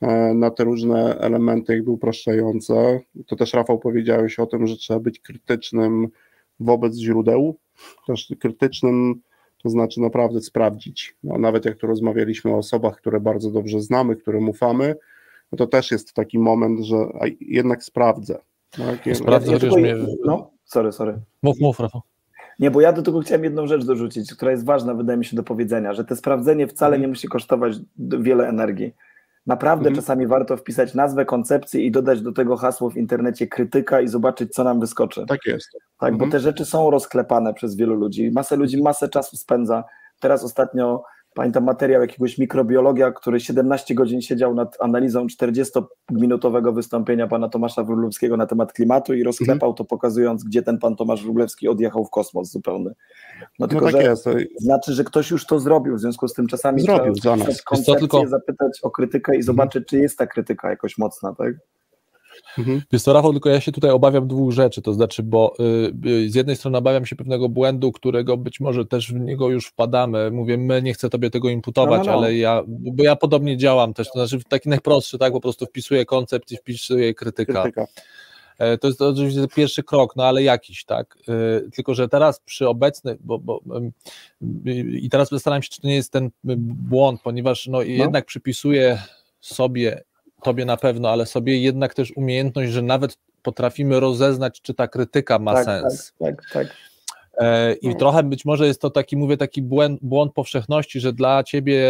[0.00, 3.00] e, na te różne elementy jakby upraszczające.
[3.26, 6.08] To też Rafał powiedziałeś o tym, że trzeba być krytycznym
[6.60, 7.56] wobec źródeł,
[8.06, 9.20] też krytycznym
[9.66, 11.16] to znaczy naprawdę sprawdzić.
[11.24, 14.94] No, nawet jak tu rozmawialiśmy o osobach, które bardzo dobrze znamy, którym ufamy,
[15.52, 16.96] no to też jest taki moment, że
[17.40, 18.38] jednak sprawdzę.
[18.70, 19.16] Tak?
[19.16, 19.94] Sprawdzę, ja, ja mnie...
[20.24, 21.18] No, sorry, sorry.
[21.42, 22.00] Mów, mów, Rafał.
[22.58, 25.36] Nie, bo ja do tego chciałem jedną rzecz dorzucić, która jest ważna, wydaje mi się,
[25.36, 28.94] do powiedzenia, że te sprawdzenie wcale nie musi kosztować wiele energii.
[29.46, 29.96] Naprawdę mhm.
[29.96, 34.54] czasami warto wpisać nazwę koncepcji i dodać do tego hasło w internecie krytyka i zobaczyć,
[34.54, 35.24] co nam wyskoczy.
[35.28, 35.68] Tak jest.
[35.98, 36.18] Tak, mhm.
[36.30, 38.30] bo te rzeczy są rozklepane przez wielu ludzi.
[38.34, 39.84] Masę ludzi masę czasu spędza.
[40.20, 41.02] Teraz ostatnio
[41.36, 48.36] pamiętam materiał jakiegoś mikrobiologia, który 17 godzin siedział nad analizą 40-minutowego wystąpienia pana Tomasza Wróblewskiego
[48.36, 52.50] na temat klimatu i rozklepał to, pokazując, gdzie ten pan Tomasz Wróblewski odjechał w kosmos
[52.50, 52.94] zupełny.
[53.40, 54.28] No, no tylko, no tak że jest.
[54.58, 58.26] znaczy, że ktoś już to zrobił, w związku z tym czasami zrobił trzeba koncepcję, tylko...
[58.26, 61.54] zapytać o krytykę i zobaczyć, czy jest ta krytyka jakoś mocna, tak?
[62.58, 62.82] Mhm.
[62.92, 66.30] Wiesz co, Rafał, tylko ja się tutaj obawiam dwóch rzeczy, to znaczy, bo y, y,
[66.30, 70.30] z jednej strony obawiam się pewnego błędu, którego być może też w niego już wpadamy,
[70.30, 72.18] mówię, my nie chcę tobie tego imputować, no, no, no.
[72.18, 76.04] ale ja, bo ja podobnie działam też, to znaczy taki najprostszy, tak, po prostu wpisuję
[76.04, 77.62] koncept i wpisuję krytyka.
[77.62, 77.86] krytyka.
[78.58, 81.18] E, to jest oczywiście pierwszy krok, no ale jakiś, tak.
[81.28, 83.60] E, tylko, że teraz przy obecnych, bo, bo
[85.00, 86.30] i teraz zastanawiam się, czy to nie jest ten
[86.88, 87.82] błąd, ponieważ no, no.
[87.82, 89.02] jednak przypisuję
[89.40, 90.04] sobie
[90.46, 95.38] tobie na pewno, ale sobie jednak też umiejętność, że nawet potrafimy rozeznać, czy ta krytyka
[95.38, 96.12] ma tak, sens.
[96.18, 96.76] Tak, tak, tak.
[97.40, 97.94] E, I no.
[97.94, 101.84] trochę być może jest to taki, mówię, taki błąd, błąd powszechności, że dla ciebie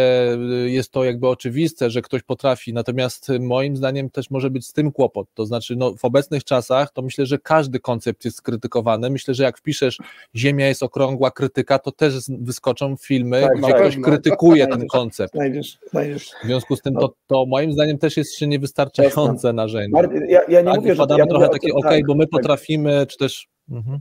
[0.65, 4.73] y, jest to jakby oczywiste, że ktoś potrafi, natomiast moim zdaniem też może być z
[4.73, 5.27] tym kłopot.
[5.33, 9.09] To znaczy, no, w obecnych czasach to myślę, że każdy koncept jest skrytykowany.
[9.09, 9.97] Myślę, że jak wpiszesz
[10.35, 15.33] Ziemia jest okrągła, krytyka, to też wyskoczą filmy, tak, gdzie ktoś krytykuje ten koncept.
[15.33, 16.31] Znajdziesz, znajdziesz.
[16.43, 20.01] W związku z tym to, to moim zdaniem też jest jeszcze niewystarczające narzędzie.
[20.27, 22.31] Ja, ja nie tak, mówię, że ja trochę takie, ok, tak, bo my tak.
[22.31, 23.47] potrafimy, czy też.
[23.69, 23.99] Mhm.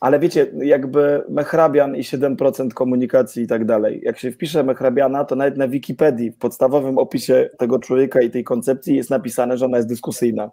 [0.00, 4.00] Ale wiecie, jakby Mechrabian i 7% komunikacji i tak dalej.
[4.04, 8.44] Jak się wpisze Mechrabiana, to nawet na Wikipedii, w podstawowym opisie tego człowieka i tej
[8.44, 10.50] koncepcji jest napisane, że ona jest dyskusyjna.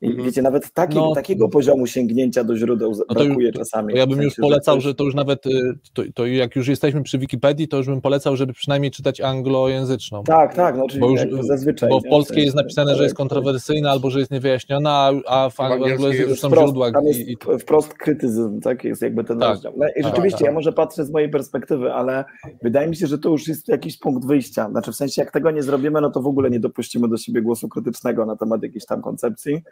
[0.00, 0.24] I mhm.
[0.24, 3.92] wiecie, nawet taki, no, takiego poziomu sięgnięcia do źródeł no brakuje to, czasami.
[3.92, 7.02] To ja bym już polecał, że to już nawet, y, to, to, jak już jesteśmy
[7.02, 10.24] przy Wikipedii, to już bym polecał, żeby przynajmniej czytać anglojęzyczną.
[10.24, 11.90] Tak, tak, no oczywiście, bo już, zazwyczaj.
[11.90, 16.28] Bo w polskiej jest napisane, że jest kontrowersyjna albo że jest niewyjaśniona, a w anglojęzycznej
[16.28, 16.92] już są źródła.
[16.92, 17.36] Tam jest i...
[17.60, 19.72] wprost krytyzm, tak, jest jakby ten tak, rozdział.
[19.76, 22.24] No, I tak, rzeczywiście, tak, ja może patrzę z mojej perspektywy, ale
[22.62, 24.70] wydaje mi się, że to już jest jakiś punkt wyjścia.
[24.70, 27.42] Znaczy w sensie, jak tego nie zrobimy, no to w ogóle nie dopuścimy do siebie
[27.42, 29.62] głosu krytycznego na temat jakiejś tam koncepcji,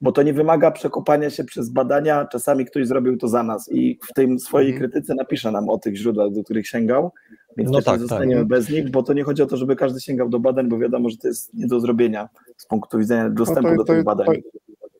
[0.00, 3.98] bo to nie wymaga przekopania się przez badania, czasami ktoś zrobił to za nas i
[4.10, 4.90] w tej swojej mhm.
[4.90, 7.12] krytyce napisze nam o tych źródłach, do których sięgał,
[7.56, 8.00] więc no tak, nie tak.
[8.00, 8.48] zostaniemy tak.
[8.48, 11.10] bez nich, bo to nie chodzi o to, żeby każdy sięgał do badań, bo wiadomo,
[11.10, 14.26] że to jest nie do zrobienia z punktu widzenia dostępu no to, do tych badań.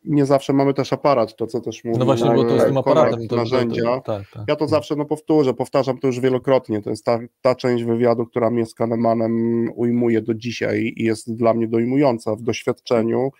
[0.04, 1.98] nie zawsze mamy też aparat, to co też mówię.
[1.98, 3.28] No właśnie, bo to jest tym aparatem.
[3.28, 3.82] To, narzędzia.
[3.82, 4.44] To, tak, tak.
[4.48, 8.26] Ja to zawsze no powtórzę, powtarzam to już wielokrotnie, to jest ta, ta część wywiadu,
[8.26, 13.30] która mnie z Kahnemanem ujmuje do dzisiaj i jest dla mnie dojmująca w doświadczeniu,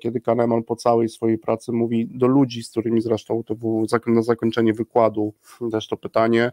[0.00, 4.22] kiedy Kahneman po całej swojej pracy mówi do ludzi, z którymi zresztą to było na
[4.22, 5.34] zakończenie wykładu
[5.72, 6.52] też to pytanie,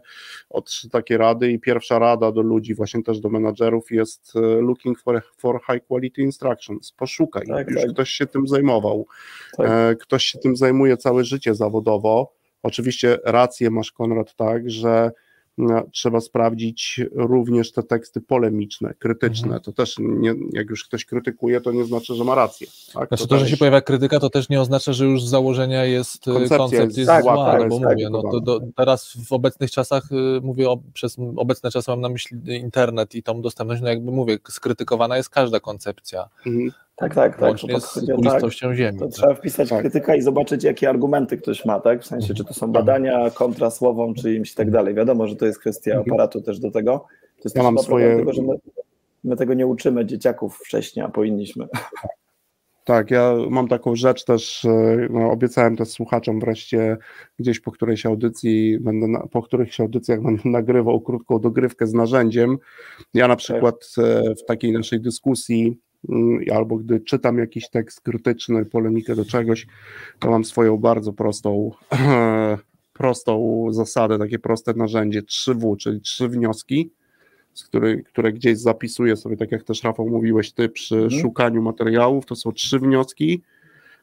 [0.50, 1.52] o trzy takie rady.
[1.52, 5.86] I pierwsza rada do ludzi, właśnie też do menadżerów jest e, looking for, for high
[5.86, 7.90] quality instructions, poszukaj, tak, już tak.
[7.90, 9.06] ktoś się tym zajmował,
[9.56, 9.66] tak.
[9.70, 12.32] E, ktoś się tym zajmuje całe życie zawodowo,
[12.62, 15.10] oczywiście rację masz Konrad tak, że
[15.92, 19.46] trzeba sprawdzić również te teksty polemiczne, krytyczne.
[19.46, 19.62] Mhm.
[19.62, 22.66] To też, nie, jak już ktoś krytykuje, to nie znaczy, że ma rację.
[22.94, 23.08] Tak?
[23.08, 26.28] Znaczy to, że się pojawia krytyka, to też nie oznacza, że już z założenia jest
[26.28, 28.60] e, Koncepcja koncept jest jest tak, zła, tak, bo jest tak, mówię, no to do,
[28.76, 33.22] teraz w obecnych czasach y, mówię o, przez obecne czasy mam na myśli internet i
[33.22, 36.70] tą dostępność, no jakby mówię, skrytykowana jest każda koncepcja, Mhm.
[37.00, 37.38] Tak, tak, tak.
[37.40, 38.98] to łącznie z o kulistością ziemi.
[38.98, 39.80] To trzeba wpisać Tak.
[39.80, 42.02] krytyka i zobaczyć, jakie argumenty ktoś ma, tak?
[42.02, 44.94] W sensie, czy to są badania kontra słowom czyimś i tak dalej.
[44.94, 46.10] Wiadomo, że to jest kwestia Mhm.
[46.12, 47.06] aparatu też do tego.
[47.36, 48.54] To jest Ja mam swoje- problem tego, że my,
[49.24, 51.68] my tego nie uczymy dzieciaków wcześniej, a powinniśmy.
[52.84, 56.96] Tak, ja mam taką rzecz też, e, no, obiecałem też słuchaczom wreszcie
[57.38, 62.58] gdzieś po którejś audycji, będę na, po którychś audycjach będę nagrywał krótką dogrywkę z narzędziem.
[63.14, 65.78] Ja na przykład e, w takiej naszej dyskusji
[66.54, 69.66] albo gdy czytam jakiś tekst krytyczny, polemikę do czegoś,
[70.18, 71.70] to mam swoją bardzo prostą
[72.92, 76.90] prostą zasadę, takie proste narzędzie 3W, czyli trzy wnioski,
[77.54, 81.20] z który, które gdzieś zapisuję sobie, tak jak też Rafał mówiłeś ty przy Mhm.
[81.22, 83.42] szukaniu materiałów, to są trzy wnioski,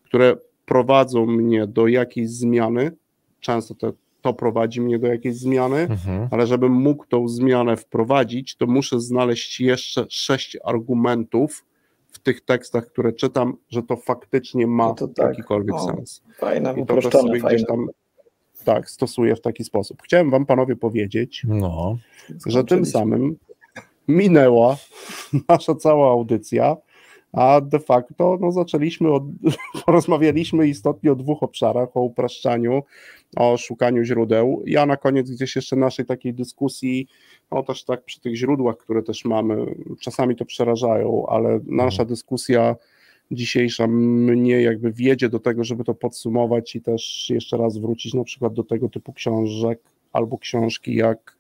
[0.04, 0.36] które
[0.66, 2.92] prowadzą mnie do jakiejś zmiany,
[3.40, 6.28] często to, to prowadzi mnie do jakiejś zmiany, Mhm.
[6.32, 11.66] ale żebym mógł tą zmianę wprowadzić, to muszę znaleźć jeszcze sześć argumentów
[12.28, 15.30] tych tekstach, które czytam, że to faktycznie ma No to tak.
[15.30, 16.22] jakikolwiek O, sens.
[16.38, 17.56] Fajne, I to też sobie fajne.
[17.56, 17.88] gdzieś tam
[18.64, 20.02] tak, stosuję w taki sposób.
[20.04, 21.98] Chciałem wam panowie powiedzieć, No,
[22.46, 23.38] że tym samym
[24.08, 24.78] minęła
[25.50, 26.78] nasza cała audycja,
[27.34, 29.24] a de facto no, zaczęliśmy od,
[29.86, 32.84] porozmawialiśmy istotnie o dwóch obszarach, o upraszczaniu,
[33.36, 34.64] o szukaniu źródeł.
[34.66, 37.08] Ja na koniec gdzieś jeszcze naszej takiej dyskusji,
[37.52, 42.76] no też tak przy tych źródłach, które też mamy, czasami to przerażają, ale nasza dyskusja
[43.32, 48.24] dzisiejsza mnie jakby wiedzie do tego, żeby to podsumować i też jeszcze raz wrócić na
[48.24, 49.80] przykład do tego typu książek
[50.14, 51.38] albo książki jak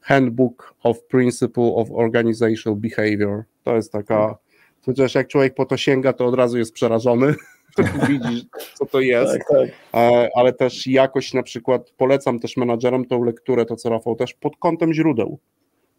[0.00, 3.44] Handbook of Principle of Organizational Behavior.
[3.62, 4.38] To jest taka,
[4.86, 7.34] chociaż jak człowiek po to sięga, to od razu jest przerażony,
[8.08, 9.68] widzi co to jest, Tak, tak.
[9.94, 14.34] E, ale też jakoś na przykład polecam też menadżerom tą lekturę, to co Rafał też
[14.34, 15.38] pod kątem źródeł.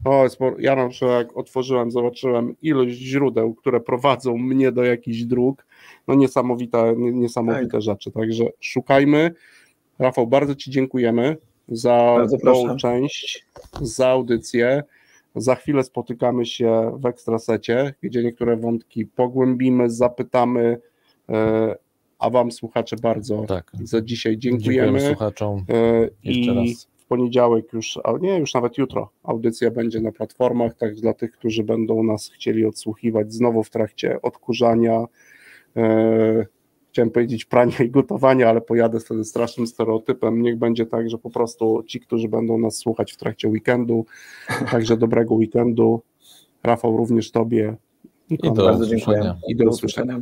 [0.04, 4.84] To jest, po- ja na przykład jak otworzyłem, zobaczyłem ilość źródeł, które prowadzą mnie do
[4.84, 5.66] jakichś dróg,
[6.08, 9.32] no niesamowite, nie- niesamowite rzeczy, także szukajmy.
[10.00, 12.76] Rafał, bardzo Ci dziękujemy za Bardzo tą proszę.
[12.78, 13.46] część,
[13.82, 14.84] za audycję.
[15.38, 20.78] Za chwilę spotykamy się w Ekstrasecie, gdzie niektóre wątki pogłębimy, zapytamy,
[21.30, 21.76] e,
[22.20, 23.72] a Wam słuchacze bardzo tak.
[23.84, 25.16] za dzisiaj Dziękujemy dziękujemy.
[25.16, 25.66] słuchaczom.
[25.70, 26.88] E, Jeszcze I raz.
[26.98, 31.32] w poniedziałek już, a nie, już nawet jutro audycja będzie na platformach, tak dla tych,
[31.32, 35.06] którzy będą nas chcieli odsłuchiwać znowu w trakcie odkurzania,
[35.78, 36.46] e,
[36.98, 40.42] chciałem powiedzieć prania i gotowania, ale pojadę wtedy strasznym stereotypem.
[40.42, 44.06] Niech będzie tak, że po prostu ci, którzy będą nas słuchać w trakcie weekendu,
[44.72, 46.02] także dobrego weekendu.
[46.64, 47.76] Rafał, również Tobie.
[48.30, 49.18] I do Bardzo dziękuję.
[49.18, 49.38] usłyszenia.
[49.48, 50.22] I do usłyszenia.